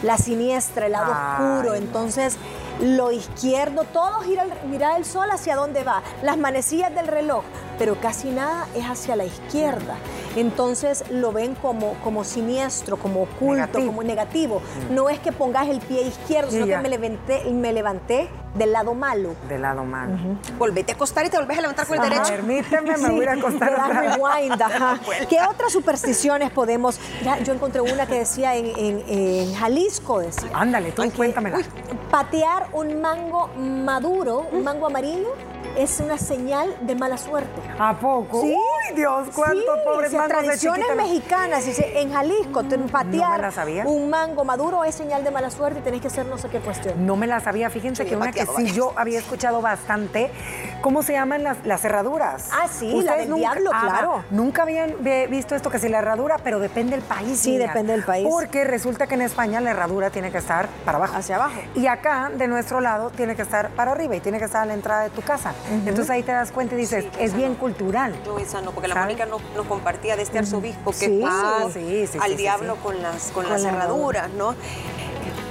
La 0.03 0.17
siniestra, 0.19 0.87
el 0.87 0.93
lado 0.93 1.13
Ay, 1.15 1.45
oscuro. 1.59 1.75
Entonces, 1.75 2.37
lo 2.81 3.13
izquierdo, 3.13 3.85
todo 3.85 4.21
gira, 4.21 4.47
mira 4.67 4.97
el 4.97 5.05
sol 5.05 5.31
hacia 5.31 5.55
dónde 5.55 5.85
va, 5.85 6.03
las 6.23 6.39
manecillas 6.39 6.93
del 6.95 7.07
reloj, 7.07 7.45
pero 7.81 7.99
casi 7.99 8.29
nada 8.29 8.67
es 8.77 8.85
hacia 8.85 9.17
la 9.17 9.25
izquierda. 9.25 9.97
Entonces 10.37 11.03
lo 11.11 11.33
ven 11.33 11.55
como, 11.55 11.95
como 12.05 12.25
siniestro, 12.25 12.97
como 12.99 13.23
oculto, 13.23 13.55
Negativo. 13.55 13.87
como 13.87 14.03
negativo. 14.03 14.63
No 14.91 15.09
es 15.09 15.19
que 15.19 15.33
pongas 15.33 15.67
el 15.69 15.81
pie 15.81 16.03
izquierdo, 16.03 16.51
sino 16.51 16.67
ya. 16.67 16.77
que 16.77 16.83
me 16.83 16.89
levanté, 16.91 17.45
me 17.51 17.73
levanté 17.73 18.29
del 18.55 18.73
lado 18.73 18.93
malo. 18.95 19.35
Del 19.49 19.63
lado 19.63 19.83
malo. 19.85 20.13
Volvete 20.59 20.93
a 20.93 20.95
acostar 20.95 21.25
y 21.25 21.31
te 21.31 21.39
volvés 21.39 21.57
a 21.57 21.63
levantar 21.63 21.87
con 21.87 21.97
el 21.97 22.03
Ajá. 22.03 22.11
derecho. 22.11 22.31
Permíteme, 22.35 22.97
me 22.99 23.11
voy 23.11 23.25
a 23.25 23.33
acostar 23.33 23.73
otra 23.73 24.01
vez. 24.03 24.17
rewind, 24.17 24.63
ajá. 24.63 25.01
¿Qué 25.29 25.39
otras 25.49 25.73
supersticiones 25.73 26.51
podemos? 26.51 27.01
Ya, 27.25 27.39
yo 27.39 27.53
encontré 27.55 27.81
una 27.81 28.07
que 28.07 28.17
decía 28.21 28.55
en, 28.57 28.67
en- 28.77 29.05
en 29.09 29.55
Jalisco, 29.55 30.21
decía. 30.21 30.51
Ándale, 30.53 30.93
tú 30.93 31.03
cuéntamela. 31.17 31.57
uy, 31.57 31.65
patear 32.11 32.67
un 32.73 33.01
mango 33.01 33.49
maduro, 33.57 34.47
un 34.53 34.63
mango 34.65 34.87
amarillo, 34.87 35.33
es 35.77 36.01
una 36.01 36.19
señal 36.19 36.75
de 36.83 36.95
mala 36.95 37.17
suerte. 37.17 37.61
¿A 37.79 37.97
poco? 37.99 38.41
Sí. 38.43 38.55
Uy, 38.55 38.95
Dios, 38.97 39.29
cuántos 39.35 39.61
Sí, 39.63 39.81
pobres 39.85 40.11
dice, 40.11 40.17
mangos 40.19 40.37
de 40.39 40.45
tradiciones 40.47 40.87
chiquita. 40.87 41.03
mexicanas, 41.03 41.65
dice, 41.67 42.01
en 42.01 42.13
Jalisco, 42.13 42.63
te- 42.65 42.79
patear 42.79 43.41
la 43.41 43.51
sabía. 43.51 43.85
un 43.87 44.11
mango 44.11 44.45
maduro 44.45 44.85
es 44.85 44.95
señal 44.95 45.23
de 45.25 45.31
mala 45.31 45.51
suerte 45.51 45.79
y 45.81 45.83
tenés 45.83 46.01
que 46.01 46.09
hacer 46.09 46.27
no 46.27 46.39
sé 46.39 46.49
qué 46.49 46.59
cuestión. 46.61 47.07
No 47.07 47.17
me 47.17 47.27
la 47.27 47.41
sabía. 47.41 47.71
Fíjense 47.71 48.05
Yo 48.05 48.11
que 48.11 48.17
una 48.17 48.33
que 48.33 48.47
sí 48.47 48.73
yo 48.73 48.93
había 48.97 49.19
escuchado 49.19 49.61
bastante. 49.61 50.31
¿Cómo 50.83 51.03
se 51.03 51.13
llaman 51.13 51.43
las, 51.43 51.65
las 51.67 51.81
cerraduras? 51.83 52.49
Ah, 52.53 52.67
sí, 52.69 52.91
la 52.91 52.97
Ustedes 52.97 53.19
del 53.21 53.31
nunca- 53.31 53.41
diablo, 53.53 53.71
Ah, 53.73 53.81
claro. 53.83 54.25
Nunca 54.31 54.63
habían 54.63 54.95
visto 55.29 55.55
esto 55.55 55.71
que 55.71 55.79
si 55.79 55.89
la 55.89 55.99
herradura, 55.99 56.39
pero 56.43 56.59
depende 56.59 56.93
del 56.97 57.05
país. 57.05 57.39
Sí, 57.39 57.53
niñas. 57.53 57.69
depende 57.69 57.93
del 57.93 58.03
país. 58.05 58.27
Porque 58.29 58.65
resulta 58.65 59.07
que 59.07 59.15
en 59.15 59.23
España 59.23 59.61
la 59.61 59.71
herradura 59.71 60.11
tiene 60.11 60.31
que 60.33 60.39
estar 60.39 60.69
para 60.85 60.99
abajo. 60.99 61.15
Hacia 61.17 61.37
abajo. 61.37 61.61
Y 61.75 61.87
acá, 61.87 62.31
de 62.35 62.49
nuestro 62.49 62.81
lado, 62.81 63.11
tiene 63.11 63.37
que 63.37 63.43
estar 63.43 63.71
para 63.71 63.93
arriba 63.93 64.17
y 64.17 64.21
tiene 64.21 64.39
que 64.39 64.47
estar 64.47 64.63
a 64.63 64.67
la 64.67 64.75
entrada 64.75 65.03
de 65.03 65.11
tu 65.11 65.21
casa. 65.23 65.50
Entonces 65.71 66.11
ahí 66.11 66.23
te 66.23 66.33
das 66.33 66.51
cuenta 66.53 66.75
y 66.75 66.79
dices, 66.79 67.05
Sí, 67.05 67.11
es 67.19 67.35
bien 67.35 67.53
no. 67.53 67.59
cultural. 67.59 68.15
No, 68.27 68.39
esa 68.39 68.61
no, 68.61 68.73
porque 68.73 68.89
la. 68.89 68.95
Mónica 68.97 69.27
nos, 69.27 69.41
nos 69.57 69.67
compartía 69.67 70.17
de 70.17 70.23
este 70.23 70.39
arzobispo 70.39 70.91
que 70.93 71.07
Sí. 71.07 71.21
puso 71.23 71.71
sí, 71.73 72.19
al 72.21 72.37
diablo 72.37 72.77
con 72.77 73.01
las, 73.03 73.25
con 73.33 73.45
Con 73.45 73.53
las 73.53 73.63
la 73.63 73.71
cerraduras, 73.71 74.31
¿no? 74.31 74.55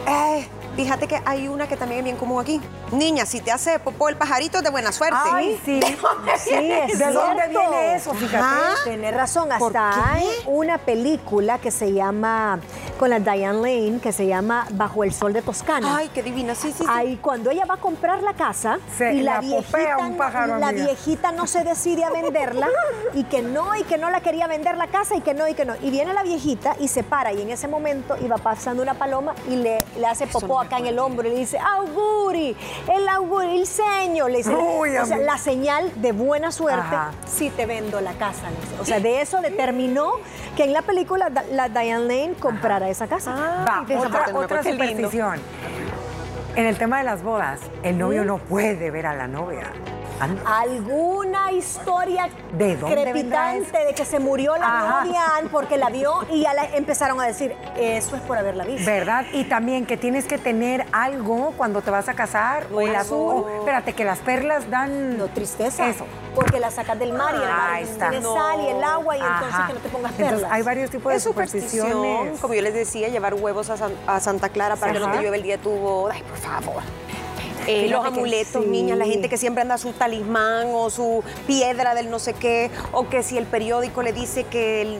Eh, 0.07 0.47
fíjate 0.75 1.07
que 1.07 1.21
hay 1.25 1.47
una 1.47 1.67
que 1.67 1.77
también 1.77 1.99
es 1.99 2.03
bien 2.05 2.17
común 2.17 2.41
aquí. 2.41 2.59
Niña, 2.91 3.25
si 3.25 3.41
te 3.41 3.51
hace 3.51 3.77
popó 3.79 4.09
el 4.09 4.15
pajarito 4.17 4.57
es 4.57 4.63
de 4.63 4.69
buena 4.71 4.91
suerte. 4.91 5.17
Ay, 5.31 5.59
sí. 5.65 5.79
Sí, 6.37 6.53
es 6.53 6.97
¿De 6.99 7.11
dónde 7.11 7.47
viene 7.49 7.95
eso? 7.95 8.13
Fíjate. 8.13 8.37
Ajá. 8.37 8.75
Tienes 8.85 9.13
razón, 9.13 9.49
¿Por 9.59 9.75
hasta 9.77 10.13
hay 10.13 10.27
una 10.47 10.77
película 10.77 11.59
que 11.59 11.69
se 11.71 11.91
llama, 11.93 12.59
con 12.99 13.09
la 13.09 13.19
Diane 13.21 13.61
Lane, 13.61 13.99
que 14.01 14.11
se 14.11 14.27
llama 14.27 14.67
Bajo 14.71 15.05
el 15.05 15.13
Sol 15.13 15.31
de 15.31 15.41
Toscana. 15.41 15.95
Ay, 15.95 16.11
qué 16.13 16.21
divina. 16.21 16.53
Sí, 16.53 16.73
sí, 16.73 16.79
sí. 16.79 16.85
Ahí 16.89 17.15
cuando 17.15 17.49
ella 17.49 17.63
va 17.65 17.75
a 17.75 17.77
comprar 17.77 18.21
la 18.21 18.33
casa 18.33 18.77
Se 18.97 19.13
y 19.13 19.21
la, 19.21 19.39
viejita, 19.39 19.97
un 19.99 20.17
pájaro, 20.17 20.57
la 20.57 20.73
viejita 20.73 21.31
no 21.31 21.47
se 21.47 21.63
decide 21.63 22.03
a 22.03 22.09
venderla 22.09 22.67
y 23.13 23.23
que 23.23 23.41
no 23.41 23.73
y 23.77 23.83
que 23.83 23.97
no 23.97 24.09
la 24.09 24.19
quería 24.19 24.47
vender 24.47 24.75
la 24.75 24.87
casa 24.87 25.15
y 25.15 25.21
que 25.21 25.33
no 25.33 25.47
y 25.47 25.53
que 25.53 25.63
no. 25.63 25.75
Y 25.81 25.91
viene 25.91 26.13
la 26.13 26.23
viejita 26.23 26.75
y 26.77 26.89
se 26.89 27.03
para 27.03 27.31
y 27.31 27.41
en 27.41 27.51
ese 27.51 27.69
momento 27.69 28.17
iba 28.21 28.35
pasando 28.37 28.83
una 28.83 28.95
paloma 28.95 29.33
y 29.49 29.55
le, 29.55 29.77
le 29.97 30.05
hace 30.05 30.27
popó 30.27 30.59
acá 30.59 30.77
en 30.77 30.87
el 30.87 30.99
hombro 30.99 31.25
y 31.25 31.31
le 31.31 31.39
dice, 31.39 31.57
auguri, 31.57 32.53
el 32.93 33.07
auguri, 33.07 33.61
el 33.61 33.65
seño. 33.65 34.27
Le 34.27 34.39
dice, 34.39 34.53
Uy, 34.53 34.97
o 34.97 35.05
sea, 35.05 35.17
la 35.19 35.37
señal 35.37 35.89
de 36.01 36.11
buena 36.11 36.51
suerte 36.51 36.97
si 37.25 37.49
te 37.49 37.65
vendo 37.65 38.01
la 38.01 38.11
casa. 38.13 38.49
O 38.81 38.83
sea, 38.83 38.99
de 38.99 39.21
eso 39.21 39.39
determinó 39.39 40.11
que 40.57 40.65
en 40.65 40.73
la 40.73 40.81
película 40.81 41.31
la 41.51 41.69
Diane 41.69 42.05
Lane 42.05 42.33
comprara 42.33 42.88
esa 42.91 43.07
casa. 43.07 43.65
Va, 43.67 43.83
de 43.87 43.95
esa 43.95 44.07
otra, 44.07 44.25
otra 44.33 44.63
superstición. 44.63 45.39
En 46.55 46.65
el 46.65 46.77
tema 46.77 46.97
de 46.97 47.03
las 47.03 47.23
bodas, 47.23 47.61
el 47.83 47.97
novio 47.97 48.25
no 48.25 48.37
puede 48.37 48.91
ver 48.91 49.05
a 49.05 49.15
la 49.15 49.27
novia. 49.27 49.71
Alguna 50.45 51.51
historia 51.51 52.29
¿De 52.53 52.75
dónde 52.75 52.95
vendrá 52.95 53.11
crepitante 53.13 53.85
de 53.85 53.93
que 53.93 54.05
se 54.05 54.19
murió 54.19 54.57
la 54.57 55.01
novia 55.03 55.21
porque 55.51 55.77
la 55.77 55.89
vio 55.89 56.25
y 56.29 56.41
ya 56.41 56.53
la 56.53 56.65
empezaron 56.75 57.19
a 57.21 57.25
decir, 57.25 57.55
eso 57.77 58.15
es 58.15 58.21
por 58.23 58.37
haberla 58.37 58.65
visto. 58.65 58.85
¿Verdad? 58.89 59.25
Y 59.33 59.45
también 59.45 59.85
que 59.85 59.97
tienes 59.97 60.25
que 60.25 60.37
tener 60.37 60.85
algo 60.91 61.53
cuando 61.57 61.81
te 61.81 61.91
vas 61.91 62.09
a 62.09 62.13
casar. 62.13 62.67
O 62.73 62.81
el 62.81 62.89
Hueso. 62.89 62.99
azul. 62.99 63.45
espérate, 63.59 63.93
que 63.93 64.03
las 64.05 64.19
perlas 64.19 64.69
dan. 64.69 65.17
No, 65.17 65.27
tristeza. 65.27 65.87
Eso. 65.87 66.05
Porque 66.35 66.59
la 66.59 66.71
sacas 66.71 66.97
del 66.99 67.13
mar 67.13 67.33
y 67.33 67.41
el 67.41 67.49
mar 67.49 67.69
Ahí 67.71 67.83
está. 67.83 68.09
tiene 68.09 68.23
sal 68.25 68.61
y 68.61 68.67
el 68.67 68.83
agua 68.83 69.17
y 69.17 69.19
entonces 69.21 69.59
que 69.67 69.73
no 69.73 69.79
te 69.79 69.89
pongas 69.89 70.11
Entonces, 70.11 70.33
perlas. 70.39 70.51
hay 70.51 70.61
varios 70.61 70.89
tipos 70.91 71.11
de 71.11 71.17
Es 71.17 71.23
superstición, 71.23 71.87
supersticiones. 71.91 72.39
como 72.39 72.53
yo 72.53 72.61
les 72.61 72.73
decía, 72.73 73.07
llevar 73.09 73.33
huevos 73.33 73.69
a, 73.69 73.77
San- 73.77 73.95
a 74.07 74.19
Santa 74.19 74.49
Clara 74.49 74.75
para 74.75 74.93
que 74.93 74.99
no 74.99 75.11
te 75.11 75.17
llueve 75.21 75.37
el 75.37 75.43
día 75.43 75.57
de 75.57 75.63
tu 75.63 75.71
boda. 75.71 76.13
Ay, 76.15 76.23
por 76.23 76.37
favor. 76.37 76.83
Eh, 77.69 77.87
los 77.89 78.05
amuletos, 78.05 78.63
sí. 78.63 78.69
niñas, 78.69 78.97
la 78.97 79.05
gente 79.05 79.29
que 79.29 79.37
siempre 79.37 79.61
anda 79.61 79.77
su 79.77 79.91
talismán 79.93 80.67
o 80.73 80.89
su 80.89 81.23
piedra 81.47 81.93
del 81.93 82.09
no 82.09 82.19
sé 82.19 82.33
qué, 82.33 82.71
o 82.91 83.07
que 83.09 83.21
si 83.23 83.37
el 83.37 83.45
periódico 83.45 84.01
le 84.01 84.11
dice 84.13 84.43
que 84.45 84.97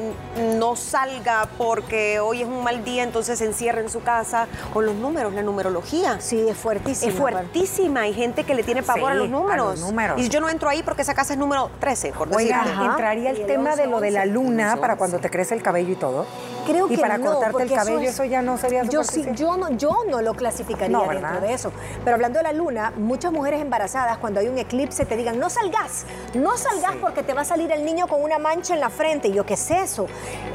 no 0.58 0.76
salga 0.76 1.48
porque 1.58 2.20
hoy 2.20 2.42
es 2.42 2.48
un 2.48 2.64
mal 2.64 2.84
día, 2.84 3.04
entonces 3.04 3.40
se 3.40 3.46
encierra 3.46 3.82
en 3.82 3.90
su 3.90 4.02
casa, 4.02 4.48
o 4.74 4.82
los 4.82 4.96
números, 4.96 5.34
la 5.34 5.42
numerología. 5.42 6.20
Sí, 6.22 6.48
es 6.48 6.58
fuertísimo. 6.58 7.12
Es 7.12 7.18
fuertísima, 7.18 8.02
hay 8.02 8.14
gente 8.14 8.44
que 8.44 8.54
le 8.54 8.64
tiene 8.64 8.84
pavor 8.84 9.12
Sí, 9.12 9.18
a 9.18 9.20
los 9.20 9.28
a 9.28 9.32
números. 9.32 9.80
los 9.80 9.90
números. 9.90 10.20
Y 10.22 10.30
yo 10.30 10.40
no 10.42 10.50
entro 10.50 10.70
ahí 10.70 10.84
porque 10.84 11.02
esa 11.02 11.14
casa 11.14 11.34
es 11.34 11.40
número 11.40 11.72
13, 11.80 12.12
por 12.14 12.28
Oiga, 12.36 12.60
decirte. 12.60 12.70
Ajá. 12.82 12.86
entraría 12.92 13.30
el 13.32 13.38
el 13.40 13.46
tema 13.48 13.76
de 13.76 13.84
11, 13.84 13.88
lo 13.92 14.00
de 14.02 14.12
la 14.12 14.22
11. 14.22 14.34
luna 14.34 14.68
11. 14.74 14.82
para 14.82 14.96
cuando 14.98 15.20
te 15.20 15.30
crece 15.30 15.56
el 15.56 15.62
cabello 15.62 15.92
y 15.92 15.96
todo. 15.96 16.26
Creo 16.72 16.88
y 16.88 16.96
que 16.96 17.02
para 17.02 17.18
no, 17.18 17.32
cortarte 17.34 17.64
el 17.64 17.68
eso 17.72 17.76
cabello, 17.76 18.00
es- 18.00 18.10
eso 18.14 18.24
ya 18.26 18.42
no 18.42 18.58
sería 18.58 18.84
yo 18.84 19.04
sí, 19.04 19.26
yo 19.34 19.58
no, 19.58 19.70
yo 19.72 20.04
no 20.10 20.22
lo 20.22 20.34
clasificaría 20.34 20.98
No, 20.98 21.08
dentro 21.08 21.42
de 21.42 21.54
eso. 21.54 21.72
Pero 22.04 22.16
hablando 22.16 22.40
de 22.40 22.44
la 22.44 22.54
luna, 22.54 22.94
muchas 22.98 23.32
mujeres 23.32 23.62
embarazadas 23.62 24.18
cuando 24.18 24.40
hay 24.40 24.48
un 24.48 24.58
eclipse 24.58 25.06
te 25.06 25.16
digan 25.18 25.40
no 25.40 25.50
salgas, 25.50 26.06
no 26.34 26.58
salgas 26.58 26.94
Sí. 26.94 26.98
porque 27.02 27.24
te 27.24 27.34
va 27.34 27.42
a 27.42 27.46
salir 27.46 27.72
el 27.72 27.86
niño 27.86 28.08
con 28.08 28.22
una 28.24 28.40
mancha 28.40 28.74
en 28.74 28.80
la 28.80 28.90
frente. 28.90 29.28
Y 29.30 29.34
yo 29.34 29.46
qué 29.46 29.54
es 29.56 29.72
eso. 29.72 30.08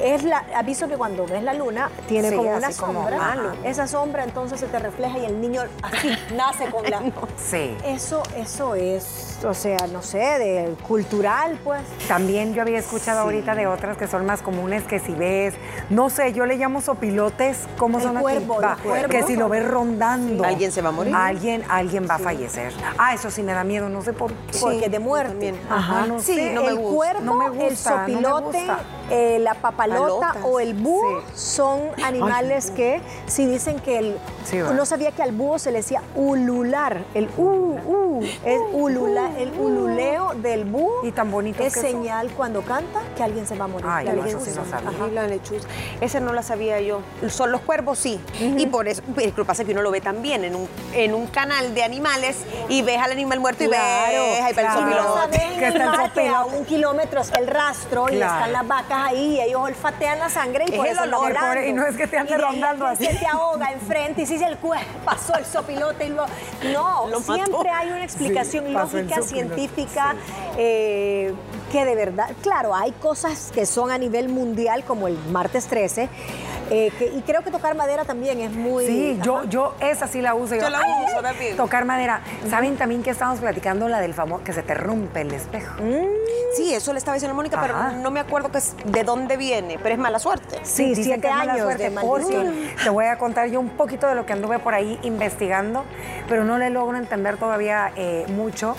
Es 0.02 0.22
la 0.24 0.44
aviso 0.54 0.88
que 0.88 0.96
cuando 0.96 1.26
ves 1.26 1.42
la 1.42 1.54
luna 1.54 1.90
tiene 2.08 2.30
Sí, 2.30 2.36
como 2.36 2.50
así 2.52 2.58
una 2.58 2.72
sombra. 2.72 3.54
Esa 3.64 3.86
sombra 3.86 4.24
entonces 4.24 4.60
se 4.60 4.66
te 4.66 4.78
refleja 4.78 5.18
y 5.18 5.24
el 5.24 5.40
niño 5.40 5.62
así 5.82 6.10
nace 6.34 6.70
con 6.70 6.88
la. 6.90 7.00
Sí. 7.36 7.76
Eso, 7.84 8.22
eso 8.36 8.74
es, 8.74 9.33
o 9.44 9.54
sea, 9.54 9.76
no 9.92 10.02
sé, 10.02 10.18
de 10.18 10.74
cultural, 10.86 11.58
pues. 11.62 11.82
También 12.08 12.54
yo 12.54 12.62
había 12.62 12.78
escuchado 12.78 13.20
ahorita 13.20 13.54
de 13.54 13.66
otras 13.66 13.96
que 13.96 14.06
son 14.06 14.24
más 14.26 14.42
comunes 14.42 14.84
que 14.84 14.98
si 14.98 15.12
ves, 15.12 15.54
no 15.90 16.10
sé, 16.10 16.32
yo 16.32 16.46
le 16.46 16.56
llamo 16.56 16.80
sopilotes, 16.80 17.58
¿cómo 17.78 17.98
El 17.98 18.04
son 18.04 18.16
cuervo, 18.16 18.54
aquí? 18.54 18.64
Va, 18.64 18.76
cuervo. 18.82 19.08
Que 19.08 19.22
si 19.24 19.36
lo 19.36 19.48
ves 19.48 19.66
rondando. 19.66 20.44
Alguien 20.44 20.72
se 20.72 20.82
va 20.82 20.88
a 20.88 20.92
morir. 20.92 21.14
Alguien, 21.14 21.62
alguien 21.68 22.06
va 22.08 22.14
a 22.16 22.18
fallecer. 22.18 22.72
Ah, 22.98 23.14
eso 23.14 23.30
sí 23.30 23.42
me 23.42 23.52
da 23.52 23.64
miedo, 23.64 23.88
no 23.88 24.02
sé 24.02 24.12
por 24.12 24.32
qué. 24.32 24.58
Porque 24.60 24.88
de 24.88 24.98
muerte. 24.98 25.54
Ajá, 25.70 26.06
no 26.06 26.20
Sí, 26.20 26.34
sé. 26.34 26.52
no 26.52 26.62
me 26.62 26.68
el 26.68 26.76
gusta. 26.76 26.94
cuervo, 26.94 27.20
No 27.22 27.34
me 27.34 27.46
el 27.46 27.52
gusta, 27.52 27.90
no 27.90 27.96
me 28.06 28.12
sopilote, 28.12 28.58
gusta. 28.58 28.78
Eh, 29.10 29.38
la 29.40 29.54
papalota 29.54 30.28
Palotas. 30.28 30.36
o 30.44 30.60
el 30.60 30.74
búho 30.74 31.20
Sí. 31.34 31.40
son 31.40 31.80
animales 32.04 32.70
que 32.70 33.00
si 33.26 33.46
dicen 33.46 33.78
que 33.80 33.98
el 33.98 34.18
Sí, 34.44 34.58
no 34.58 34.84
sabía 34.86 35.10
que 35.12 35.22
al 35.22 35.32
búho 35.32 35.58
se 35.58 35.70
le 35.70 35.78
decía 35.78 36.02
ulular, 36.14 37.04
el 37.14 37.28
u 37.36 37.78
u 37.86 38.20
es 38.44 38.60
ulula, 38.72 39.30
el 39.38 39.52
ululeo 39.58 40.32
del 40.36 40.64
búho 40.64 41.04
Y 41.06 41.12
tan 41.12 41.30
bonitos 41.30 41.64
es 41.66 41.74
que 41.74 41.80
son. 41.80 41.90
señal 41.90 42.30
cuando 42.36 42.62
canta 42.62 43.00
que 43.16 43.22
alguien 43.22 43.46
se 43.46 43.56
va 43.56 43.64
a 43.64 43.68
morir. 43.68 43.86
Ay, 43.88 44.06
La 44.06 44.12
no, 44.14 44.24
eso 44.24 44.40
sí 44.40 44.50
no 44.54 44.64
sabía. 44.64 44.90
La 45.12 45.26
lechuza. 45.26 45.66
Esa 46.00 46.20
no 46.20 46.32
la 46.32 46.42
sabía 46.42 46.80
yo. 46.80 47.00
Son 47.28 47.50
los 47.52 47.60
cuervos, 47.62 47.98
sí. 47.98 48.20
Y 48.40 48.66
por 48.66 48.88
eso, 48.88 49.02
pero 49.14 49.28
lo 49.30 49.34
que 49.36 49.44
pasa 49.44 49.62
es 49.62 49.66
que 49.66 49.72
uno 49.72 49.82
lo 49.82 49.90
ve 49.90 50.00
también 50.00 50.44
en 50.44 50.54
un, 50.56 50.68
en 50.92 51.14
un 51.14 51.26
canal 51.26 51.74
de 51.74 51.82
animales 51.82 52.36
y 52.68 52.82
ves 52.82 52.98
al 52.98 53.12
animal 53.12 53.40
muerto 53.40 53.64
y 53.64 53.68
ves 53.68 53.78
ahí 53.80 54.54
para 54.54 54.72
claro. 54.74 54.86
el 54.86 54.92
Y 54.92 55.38
sabes 55.38 56.12
Que 56.12 56.26
el 56.26 56.34
a 56.34 56.44
un 56.44 56.64
kilómetro 56.64 57.20
está 57.20 57.38
el 57.38 57.46
rastro 57.46 58.08
y 58.10 58.16
Claro. 58.16 58.34
están 58.34 58.52
las 58.52 58.66
vacas 58.68 58.93
ahí 58.94 59.36
y 59.36 59.40
ellos 59.40 59.60
olfatean 59.62 60.18
la 60.18 60.28
sangre 60.28 60.64
y 60.68 60.72
Es 60.72 60.76
por 60.76 60.86
el 60.86 60.92
eso 60.92 61.02
olor, 61.02 61.20
volando. 61.20 61.40
pobre, 61.40 61.68
y 61.68 61.72
no 61.72 61.86
es 61.86 61.96
que 61.96 62.06
te 62.06 62.18
ande 62.18 62.36
rondando 62.38 62.86
así. 62.86 63.06
Se 63.06 63.14
te 63.14 63.26
ahoga 63.26 63.72
enfrente 63.72 64.22
y 64.22 64.26
si 64.26 64.42
el 64.42 64.56
cuerpo 64.58 64.86
pasó 65.04 65.34
el 65.36 65.44
sopilote 65.44 66.06
y 66.06 66.08
luego... 66.10 66.26
No, 66.72 67.06
Lo 67.10 67.20
siempre 67.20 67.70
hay 67.70 67.88
una 67.88 68.04
explicación 68.04 68.64
Sí, 68.66 68.72
lógica, 68.72 69.22
científica, 69.22 70.14
eh, 70.56 71.34
que 71.72 71.84
de 71.84 71.94
verdad... 71.94 72.30
Claro, 72.42 72.74
hay 72.74 72.92
cosas 72.92 73.50
que 73.54 73.66
son 73.66 73.90
a 73.90 73.98
nivel 73.98 74.28
mundial 74.28 74.84
como 74.84 75.08
el 75.08 75.18
martes 75.30 75.66
13 75.66 76.08
eh, 76.70 76.90
que- 76.98 77.06
y 77.06 77.22
creo 77.22 77.42
que 77.42 77.50
tocar 77.50 77.74
madera 77.74 78.04
también 78.04 78.40
es 78.40 78.50
muy... 78.52 78.86
Sí, 78.86 79.18
yo, 79.22 79.38
Ajá. 79.38 79.46
yo 79.48 79.74
esa 79.80 80.06
sí 80.06 80.20
la 80.20 80.34
uso. 80.34 80.54
Yo 80.54 80.68
la 80.70 80.78
¡ay! 80.78 81.04
uso 81.10 81.22
también. 81.22 81.56
Tocar 81.56 81.84
madera. 81.84 82.20
¿Saben 82.48 82.76
también 82.76 83.02
que 83.02 83.10
estamos 83.10 83.38
platicando 83.40 83.88
la 83.88 84.00
del 84.00 84.14
famoso 84.14 84.42
que 84.44 84.52
se 84.52 84.62
te 84.62 84.74
rompe 84.74 85.22
el 85.22 85.32
espejo? 85.34 85.74
Sí, 86.56 86.72
eso 86.74 86.92
le 86.92 86.98
estaba 86.98 87.14
diciendo 87.14 87.32
a 87.32 87.36
Mónica, 87.36 87.56
Ajá. 87.58 87.66
pero 87.90 88.02
no 88.02 88.10
me 88.10 88.20
acuerdo 88.20 88.50
que 88.50 88.58
es- 88.58 88.76
de 88.84 89.02
dónde 89.02 89.36
viene, 89.36 89.78
pero 89.82 89.94
es 89.94 89.98
mala 90.00 90.18
suerte. 90.18 90.58
Sí, 90.62 90.90
dicen 90.90 91.04
siete 91.04 91.20
que 91.22 91.28
es 91.28 91.34
mala 91.34 91.52
años 91.54 91.64
suerte 91.64 91.82
de 91.84 92.00
porque 92.00 92.34
maldición. 92.36 92.54
te 92.82 92.90
voy 92.90 93.06
a 93.06 93.18
contar 93.18 93.48
yo 93.48 93.60
un 93.60 93.70
poquito 93.70 94.06
de 94.06 94.14
lo 94.14 94.24
que 94.26 94.32
anduve 94.32 94.58
por 94.58 94.74
ahí 94.74 94.98
investigando, 95.02 95.84
pero 96.28 96.44
no 96.44 96.58
le 96.58 96.70
logro 96.70 96.96
entender 96.96 97.36
todavía 97.36 97.92
eh, 97.96 98.24
mucho. 98.28 98.76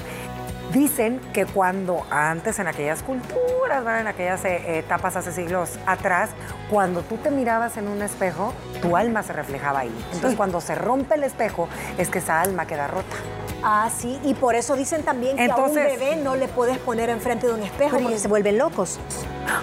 Dicen 0.74 1.20
que 1.34 1.46
cuando 1.46 2.06
antes 2.10 2.60
en 2.60 2.68
aquellas 2.68 3.02
culturas, 3.04 3.84
¿verdad? 3.84 4.02
en 4.02 4.08
aquellas 4.08 4.44
eh, 4.46 4.80
etapas 4.80 5.16
hace 5.16 5.32
siglos 5.32 5.78
atrás, 5.86 6.32
cuando 6.70 7.02
tú 7.02 7.18
te 7.18 7.32
mirabas 7.32 7.78
en 7.78 7.88
un 7.88 8.02
espejo, 8.02 8.54
tu 8.82 8.98
alma 8.98 9.24
se 9.24 9.34
reflejaba 9.34 9.80
ahí. 9.80 10.06
Entonces 10.14 10.36
cuando 10.36 10.62
se 10.62 10.76
rompe 10.76 11.16
el 11.16 11.24
espejo 11.24 11.70
es 11.98 12.10
que 12.10 12.20
esa 12.20 12.42
alma 12.42 12.66
queda 12.66 12.88
rota. 12.88 13.16
Ah, 13.64 13.90
sí, 13.96 14.20
y 14.24 14.34
por 14.34 14.56
eso 14.56 14.76
dicen 14.76 15.04
también 15.04 15.38
que 15.38 15.46
a 15.46 15.56
un 15.56 15.74
bebé 15.74 16.18
no 16.18 16.36
le 16.36 16.48
puedes 16.48 16.78
poner 16.78 17.10
enfrente 17.10 17.48
de 17.48 17.54
un 17.54 17.64
espejo 17.64 17.98
porque 18.00 18.20
se 18.20 18.28
vuelven 18.28 18.58
locos. 18.58 19.00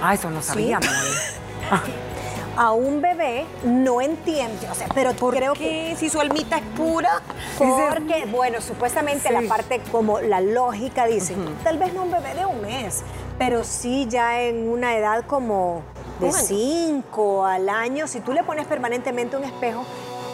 Ah, 0.02 0.14
eso 0.14 0.30
no 0.30 0.42
sabía, 0.42 0.80
Moni. 0.80 1.92
A 2.56 2.72
un 2.72 3.00
bebé 3.00 3.46
no 3.64 4.00
entiende, 4.02 4.68
o 4.70 4.74
sea, 4.74 4.86
pero 4.94 5.12
creo 5.14 5.54
que 5.54 5.58
¿Qué? 5.90 5.96
Si 5.98 6.10
su 6.10 6.20
almita 6.20 6.58
es 6.58 6.62
pura. 6.76 7.22
porque, 7.58 8.26
bueno, 8.30 8.60
supuestamente 8.60 9.28
Sí. 9.28 9.34
la 9.34 9.48
parte 9.48 9.80
como 9.90 10.20
la 10.20 10.40
lógica 10.40 11.06
dice, 11.06 11.34
tal 11.64 11.78
vez 11.78 11.94
no 11.94 12.02
un 12.02 12.10
bebé 12.10 12.34
de 12.34 12.44
un 12.44 12.60
mes, 12.60 13.02
pero 13.38 13.64
sí 13.64 14.06
ya 14.08 14.42
en 14.42 14.68
una 14.68 14.96
edad 14.96 15.24
como 15.26 15.82
de 16.20 16.30
cinco 16.32 17.44
al 17.46 17.68
año, 17.68 18.06
si 18.06 18.20
tú 18.20 18.32
le 18.32 18.42
pones 18.44 18.66
permanentemente 18.66 19.36
un 19.36 19.44
espejo, 19.44 19.84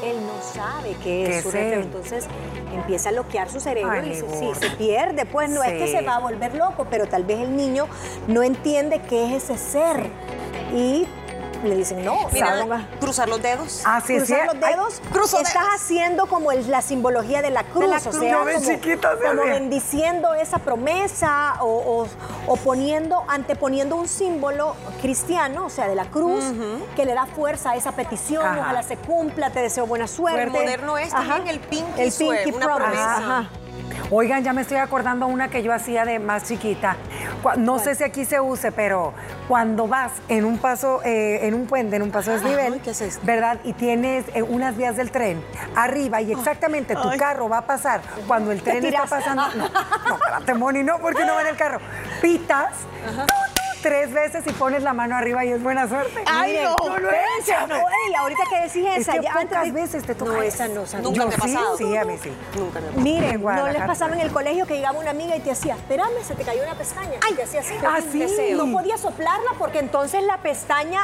él 0.04 0.16
no 0.26 0.42
sabe 0.42 0.90
qué 1.02 1.24
¿Qué 1.26 1.38
es 1.38 1.42
su 1.42 1.50
reflejo. 1.50 1.82
Entonces 1.82 2.26
empieza 2.74 3.08
a 3.08 3.12
bloquear 3.12 3.48
su 3.50 3.60
cerebro 3.60 3.92
Ay, 3.92 4.06
y 4.06 4.08
dice, 4.10 4.26
sí, 4.38 4.50
se 4.60 4.70
pierde. 4.76 5.24
Pues 5.24 5.50
no 5.50 5.62
es 5.62 5.72
que 5.72 5.88
se 5.88 6.02
va 6.02 6.16
a 6.16 6.18
volver 6.20 6.54
loco, 6.54 6.86
pero 6.90 7.06
tal 7.06 7.24
vez 7.24 7.40
el 7.40 7.56
niño 7.56 7.86
no 8.26 8.42
entiende 8.42 9.00
qué 9.08 9.34
es 9.36 9.44
ese 9.50 9.58
ser. 9.58 10.10
Y 10.74 11.06
le 11.64 11.76
dicen, 11.76 12.04
no, 12.04 12.16
Mira, 12.32 12.86
cruzar 13.00 13.28
los 13.28 13.40
dedos. 13.42 13.82
Ah, 13.84 14.00
sí, 14.00 14.20
sí. 14.20 14.26
Cruzar 14.32 14.46
los 14.46 14.54
Ay, 14.64 14.74
dedos, 14.74 15.02
cruzo 15.12 15.38
estás 15.38 15.52
dedos. 15.54 15.68
haciendo 15.74 16.26
como 16.26 16.52
el- 16.52 16.70
la 16.70 16.82
simbología 16.82 17.42
de 17.42 17.50
la 17.50 17.64
cruz, 17.64 17.88
la 17.88 17.96
o 17.98 18.00
cruz. 18.00 18.16
sea, 18.18 18.30
Yo 18.32 18.44
de 18.44 18.54
como, 18.54 18.66
chiquita 18.66 19.10
como 19.16 19.42
bendiciendo 19.42 20.34
esa 20.34 20.58
promesa 20.58 21.56
o, 21.60 21.66
o- 21.66 22.06
o 22.52 22.56
poniendo, 22.56 23.24
anteponiendo 23.28 23.96
un 23.96 24.08
símbolo 24.08 24.74
cristiano, 25.00 25.66
o 25.66 25.70
sea, 25.70 25.88
de 25.88 25.94
la 25.94 26.06
cruz, 26.06 26.44
que 26.96 27.04
le 27.04 27.14
da 27.14 27.26
fuerza 27.26 27.70
a 27.70 27.76
esa 27.76 27.92
petición, 27.92 28.44
Ajá. 28.44 28.60
ojalá 28.60 28.82
se 28.82 28.96
cumpla, 28.96 29.50
te 29.50 29.60
deseo 29.60 29.86
buena 29.86 30.06
suerte. 30.06 30.42
El 30.42 30.50
moderno 30.50 30.98
es 30.98 31.10
también 31.10 31.48
el 31.48 31.60
pinky 31.60 32.00
el 32.00 32.12
swear, 32.12 32.44
pinky 32.44 32.56
una 32.56 32.74
promesa. 32.76 33.16
ajá. 33.16 33.50
Oigan, 34.10 34.42
ya 34.42 34.54
me 34.54 34.62
estoy 34.62 34.78
acordando 34.78 35.26
una 35.26 35.48
que 35.48 35.62
yo 35.62 35.70
hacía 35.72 36.06
de 36.06 36.18
más 36.18 36.44
chiquita. 36.44 36.96
No 37.58 37.78
sé 37.78 37.94
si 37.94 38.04
aquí 38.04 38.24
se 38.24 38.40
use, 38.40 38.72
pero 38.72 39.12
cuando 39.48 39.86
vas 39.86 40.12
en 40.28 40.46
un 40.46 40.56
paso, 40.56 41.02
eh, 41.04 41.46
en 41.46 41.52
un 41.52 41.66
puente, 41.66 41.96
en 41.96 42.02
un 42.02 42.10
paso 42.10 42.30
desnivel, 42.30 42.74
Ay, 42.74 42.80
¿qué 42.82 42.90
es 42.90 43.00
esto? 43.02 43.20
¿verdad? 43.26 43.58
Y 43.64 43.74
tienes 43.74 44.24
eh, 44.34 44.42
unas 44.42 44.78
vías 44.78 44.96
del 44.96 45.10
tren 45.10 45.44
arriba 45.76 46.22
y 46.22 46.32
exactamente 46.32 46.94
tu 46.96 47.16
carro 47.18 47.50
va 47.50 47.58
a 47.58 47.66
pasar 47.66 48.00
cuando 48.26 48.50
el 48.50 48.62
tren 48.62 48.84
está 48.84 49.04
pasando. 49.04 49.38
No, 49.58 49.68
no, 49.68 50.14
espérate, 50.16 50.54
Moni, 50.54 50.82
no, 50.82 50.98
porque 50.98 51.24
no 51.24 51.34
va 51.34 51.42
en 51.42 51.48
el 51.48 51.56
carro. 51.56 51.80
Pitas 52.20 52.72
tres 53.82 54.12
veces 54.12 54.44
y 54.46 54.52
pones 54.52 54.82
la 54.82 54.92
mano 54.92 55.16
arriba 55.16 55.44
y 55.44 55.52
es 55.52 55.62
buena 55.62 55.88
suerte. 55.88 56.22
Ay, 56.26 56.52
Miren, 56.52 56.64
no, 56.64 56.88
no 56.88 56.98
lo 56.98 57.10
he 57.10 57.20
hecho. 57.40 57.66
no, 57.68 57.76
ey, 57.76 58.14
ahorita 58.18 58.42
que 58.50 58.56
decís 58.60 58.84
Es 58.88 58.98
esa, 59.02 59.12
que 59.12 59.22
ya 59.22 59.32
antes 59.32 59.48
pocas 59.48 59.64
de- 59.64 59.72
veces 59.72 60.04
te 60.04 60.14
toca 60.14 60.32
No, 60.32 60.42
esa 60.42 60.68
no, 60.68 60.82
esa 60.82 60.98
no. 60.98 61.04
Nunca 61.04 61.20
Yo 61.22 61.28
me 61.28 61.34
ha 61.34 61.36
sí, 61.36 61.54
pasado. 61.54 61.76
Sí, 61.76 61.96
a 61.96 62.04
mí 62.04 62.18
sí. 62.22 62.32
Nunca 62.56 62.80
me 62.80 62.86
ha 62.86 62.90
pasado. 62.90 62.96
En 62.98 63.02
Miren, 63.02 63.42
no 63.42 63.68
les 63.68 63.82
pasaba 63.82 64.14
en 64.14 64.20
el 64.20 64.30
colegio 64.32 64.66
que 64.66 64.74
llegaba 64.74 64.98
una 64.98 65.10
amiga 65.10 65.36
y 65.36 65.40
te 65.40 65.50
decía, 65.50 65.74
espérame, 65.74 66.22
se 66.24 66.34
te 66.34 66.42
cayó 66.44 66.62
una 66.62 66.74
pestaña. 66.74 67.18
Ay, 67.26 67.34
te 67.34 67.42
hacía 67.44 67.60
así. 67.60 67.74
Ah, 67.86 67.98
sí. 68.10 68.18
deseo. 68.18 68.64
No 68.64 68.72
podía 68.72 68.98
soplarla 68.98 69.50
porque 69.58 69.78
entonces 69.78 70.22
la 70.22 70.38
pestaña, 70.38 71.02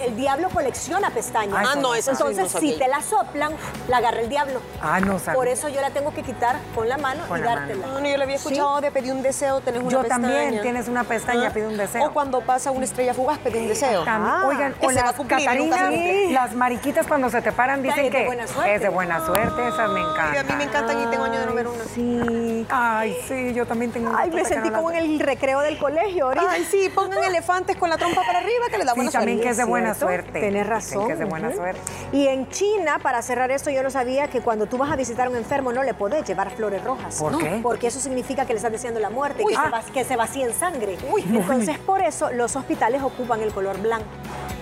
el, 0.00 0.16
diablo 0.16 0.48
colecciona 0.50 1.10
pestañas. 1.10 1.56
Ay, 1.58 1.66
Ah, 1.70 1.76
no, 1.80 1.94
esa 1.94 2.14
sí 2.14 2.22
Entonces, 2.26 2.52
si 2.60 2.78
te 2.78 2.88
la 2.88 3.00
soplan, 3.02 3.52
la 3.88 3.96
agarra 3.98 4.20
el 4.20 4.28
diablo. 4.28 4.60
Ah, 4.80 5.00
no 5.00 5.18
sabía. 5.18 5.34
Por 5.34 5.48
eso 5.48 5.68
yo 5.68 5.80
la 5.80 5.90
tengo 5.90 6.12
que 6.14 6.22
quitar 6.22 6.56
con 6.74 6.88
la 6.88 6.96
mano 6.98 7.24
Con 7.26 7.38
y 7.38 7.42
la 7.42 7.46
mano. 7.54 7.60
dártela. 7.66 7.86
No, 7.86 8.00
no, 8.00 8.08
yo 8.08 8.16
le 8.16 8.22
había 8.24 8.36
escuchado 8.36 8.80
de 8.80 8.90
pedir 8.90 9.12
un 9.12 9.22
deseo, 9.22 9.60
tenés 9.60 9.80
una 9.82 9.90
Yo 9.90 10.00
pestaña. 10.02 10.28
también, 10.28 10.62
tienes 10.62 10.88
una 10.88 11.04
pestaña, 11.04 11.48
Ah. 11.48 11.52
pide 11.52 11.66
un 11.66 11.76
deseo. 11.76 12.02
Cuando 12.14 12.40
pasa 12.42 12.70
una 12.70 12.84
estrella 12.84 13.12
fugaz, 13.12 13.38
pide 13.40 13.58
un 13.60 13.68
deseo. 13.68 14.04
Ah, 14.06 14.44
Oigan, 14.46 14.72
o 14.80 14.90
las 14.92 15.12
cumplir 15.14 15.40
Catarinas, 15.44 15.80
cumple. 15.80 16.30
las 16.32 16.54
mariquitas 16.54 17.06
cuando 17.08 17.28
se 17.28 17.42
te 17.42 17.50
paran 17.52 17.82
dicen 17.82 18.06
es 18.06 18.12
de 18.12 18.18
que 18.20 18.24
buena 18.26 18.46
suerte. 18.46 18.74
es 18.76 18.80
de 18.82 18.88
buena 18.88 19.26
suerte, 19.26 19.68
esas 19.68 19.90
me 19.90 20.00
encantan. 20.00 20.34
Y 20.34 20.38
a 20.38 20.42
mí 20.44 20.52
me 20.56 20.64
encantan 20.64 21.02
y 21.02 21.06
tengo 21.10 21.24
años 21.24 21.40
de 21.40 21.46
no 21.46 21.54
ver 21.54 21.66
una. 21.66 21.84
Sí. 21.92 22.66
Ay, 22.70 23.16
sí, 23.26 23.52
yo 23.52 23.66
también 23.66 23.90
tengo 23.90 24.12
Ay, 24.16 24.30
me 24.30 24.44
sentí 24.44 24.70
como 24.70 24.90
en 24.92 24.96
el 24.98 25.18
recreo 25.20 25.60
del 25.60 25.76
colegio 25.76 26.26
ahorita. 26.26 26.46
Ay, 26.50 26.64
sí, 26.70 26.88
pongan 26.94 27.22
elefantes 27.24 27.76
con 27.76 27.90
la 27.90 27.98
trompa 27.98 28.22
para 28.24 28.38
arriba 28.38 28.66
que 28.70 28.78
les 28.78 28.86
da 28.86 28.92
Sí, 28.92 28.96
buena 28.98 29.10
también 29.10 29.38
suerte. 29.38 29.44
que 29.44 29.50
es 29.50 29.56
de 29.56 29.64
buena 29.64 29.94
suerte. 29.94 30.40
Tienes 30.40 30.66
razón. 30.68 31.06
que 31.08 31.12
es 31.14 31.18
de 31.18 31.24
buena 31.24 31.52
suerte. 31.52 31.80
Y 32.12 32.28
en 32.28 32.48
China, 32.48 33.00
para 33.02 33.22
cerrar 33.22 33.50
esto, 33.50 33.70
yo 33.70 33.82
no 33.82 33.90
sabía 33.90 34.28
que 34.28 34.40
cuando 34.40 34.66
tú 34.66 34.78
vas 34.78 34.92
a 34.92 34.96
visitar 34.96 35.26
a 35.26 35.30
un 35.30 35.36
enfermo 35.36 35.72
no 35.72 35.82
le 35.82 35.94
podés 35.94 36.24
llevar 36.24 36.50
flores 36.52 36.82
rojas. 36.84 37.16
¿Por 37.18 37.32
No, 37.32 37.38
qué? 37.38 37.58
Porque 37.60 37.88
eso 37.88 37.98
significa 37.98 38.46
que 38.46 38.52
le 38.52 38.58
estás 38.58 38.70
deseando 38.70 39.00
la 39.00 39.10
muerte, 39.10 39.42
Uy. 39.42 39.52
que, 39.52 39.60
se 39.60 39.66
Ah. 39.66 39.70
va- 39.70 39.82
que 39.92 40.04
se 40.04 40.14
vacía 40.16 40.46
en 40.46 40.54
sangre. 40.54 40.96
Entonces, 41.16 41.76
por 41.78 42.03
eso 42.06 42.30
los 42.32 42.56
hospitales 42.56 43.02
ocupan 43.02 43.40
el 43.42 43.52
color 43.52 43.80
blanco, 43.80 44.06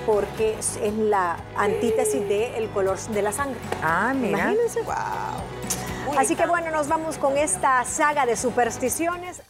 porque 0.07 0.57
es 0.59 0.79
la 0.95 1.37
antítesis 1.57 2.27
del 2.29 2.69
color 2.71 2.99
de 2.99 3.23
la 3.23 3.33
sangre. 3.33 3.59
Ah, 3.83 4.13
mira. 4.15 4.53
Imagínense. 4.53 4.83
Wow. 4.83 6.19
Así 6.19 6.37
que 6.37 6.47
bueno, 6.47 6.71
nos 6.71 6.89
vamos 6.89 7.19
con 7.19 7.37
esta 7.37 7.85
saga 7.85 8.27
de 8.27 8.37
supersticiones. 8.37 9.43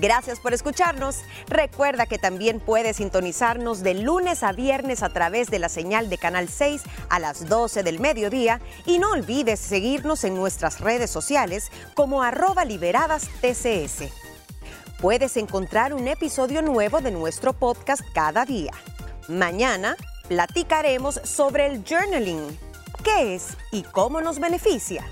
Gracias 0.00 0.40
por 0.40 0.54
escucharnos. 0.54 1.18
Recuerda 1.46 2.06
que 2.06 2.16
también 2.16 2.58
puedes 2.58 2.96
sintonizarnos 2.96 3.82
de 3.82 3.94
lunes 3.94 4.42
a 4.42 4.52
viernes 4.52 5.02
a 5.02 5.10
través 5.10 5.50
de 5.50 5.58
la 5.58 5.68
señal 5.68 6.08
de 6.08 6.16
Canal 6.16 6.48
6 6.48 6.82
a 7.10 7.18
las 7.18 7.48
12 7.48 7.82
del 7.82 8.00
mediodía 8.00 8.60
y 8.86 8.98
no 8.98 9.10
olvides 9.10 9.60
seguirnos 9.60 10.24
en 10.24 10.34
nuestras 10.34 10.80
redes 10.80 11.10
sociales 11.10 11.70
como 11.94 12.22
arroba 12.22 12.64
liberadas 12.64 13.28
TCS. 13.42 14.19
Puedes 15.00 15.38
encontrar 15.38 15.94
un 15.94 16.08
episodio 16.08 16.60
nuevo 16.60 17.00
de 17.00 17.10
nuestro 17.10 17.54
podcast 17.54 18.02
cada 18.12 18.44
día. 18.44 18.72
Mañana 19.28 19.96
platicaremos 20.28 21.18
sobre 21.24 21.64
el 21.68 21.82
journaling, 21.84 22.58
qué 23.02 23.34
es 23.34 23.56
y 23.72 23.82
cómo 23.82 24.20
nos 24.20 24.38
beneficia. 24.38 25.02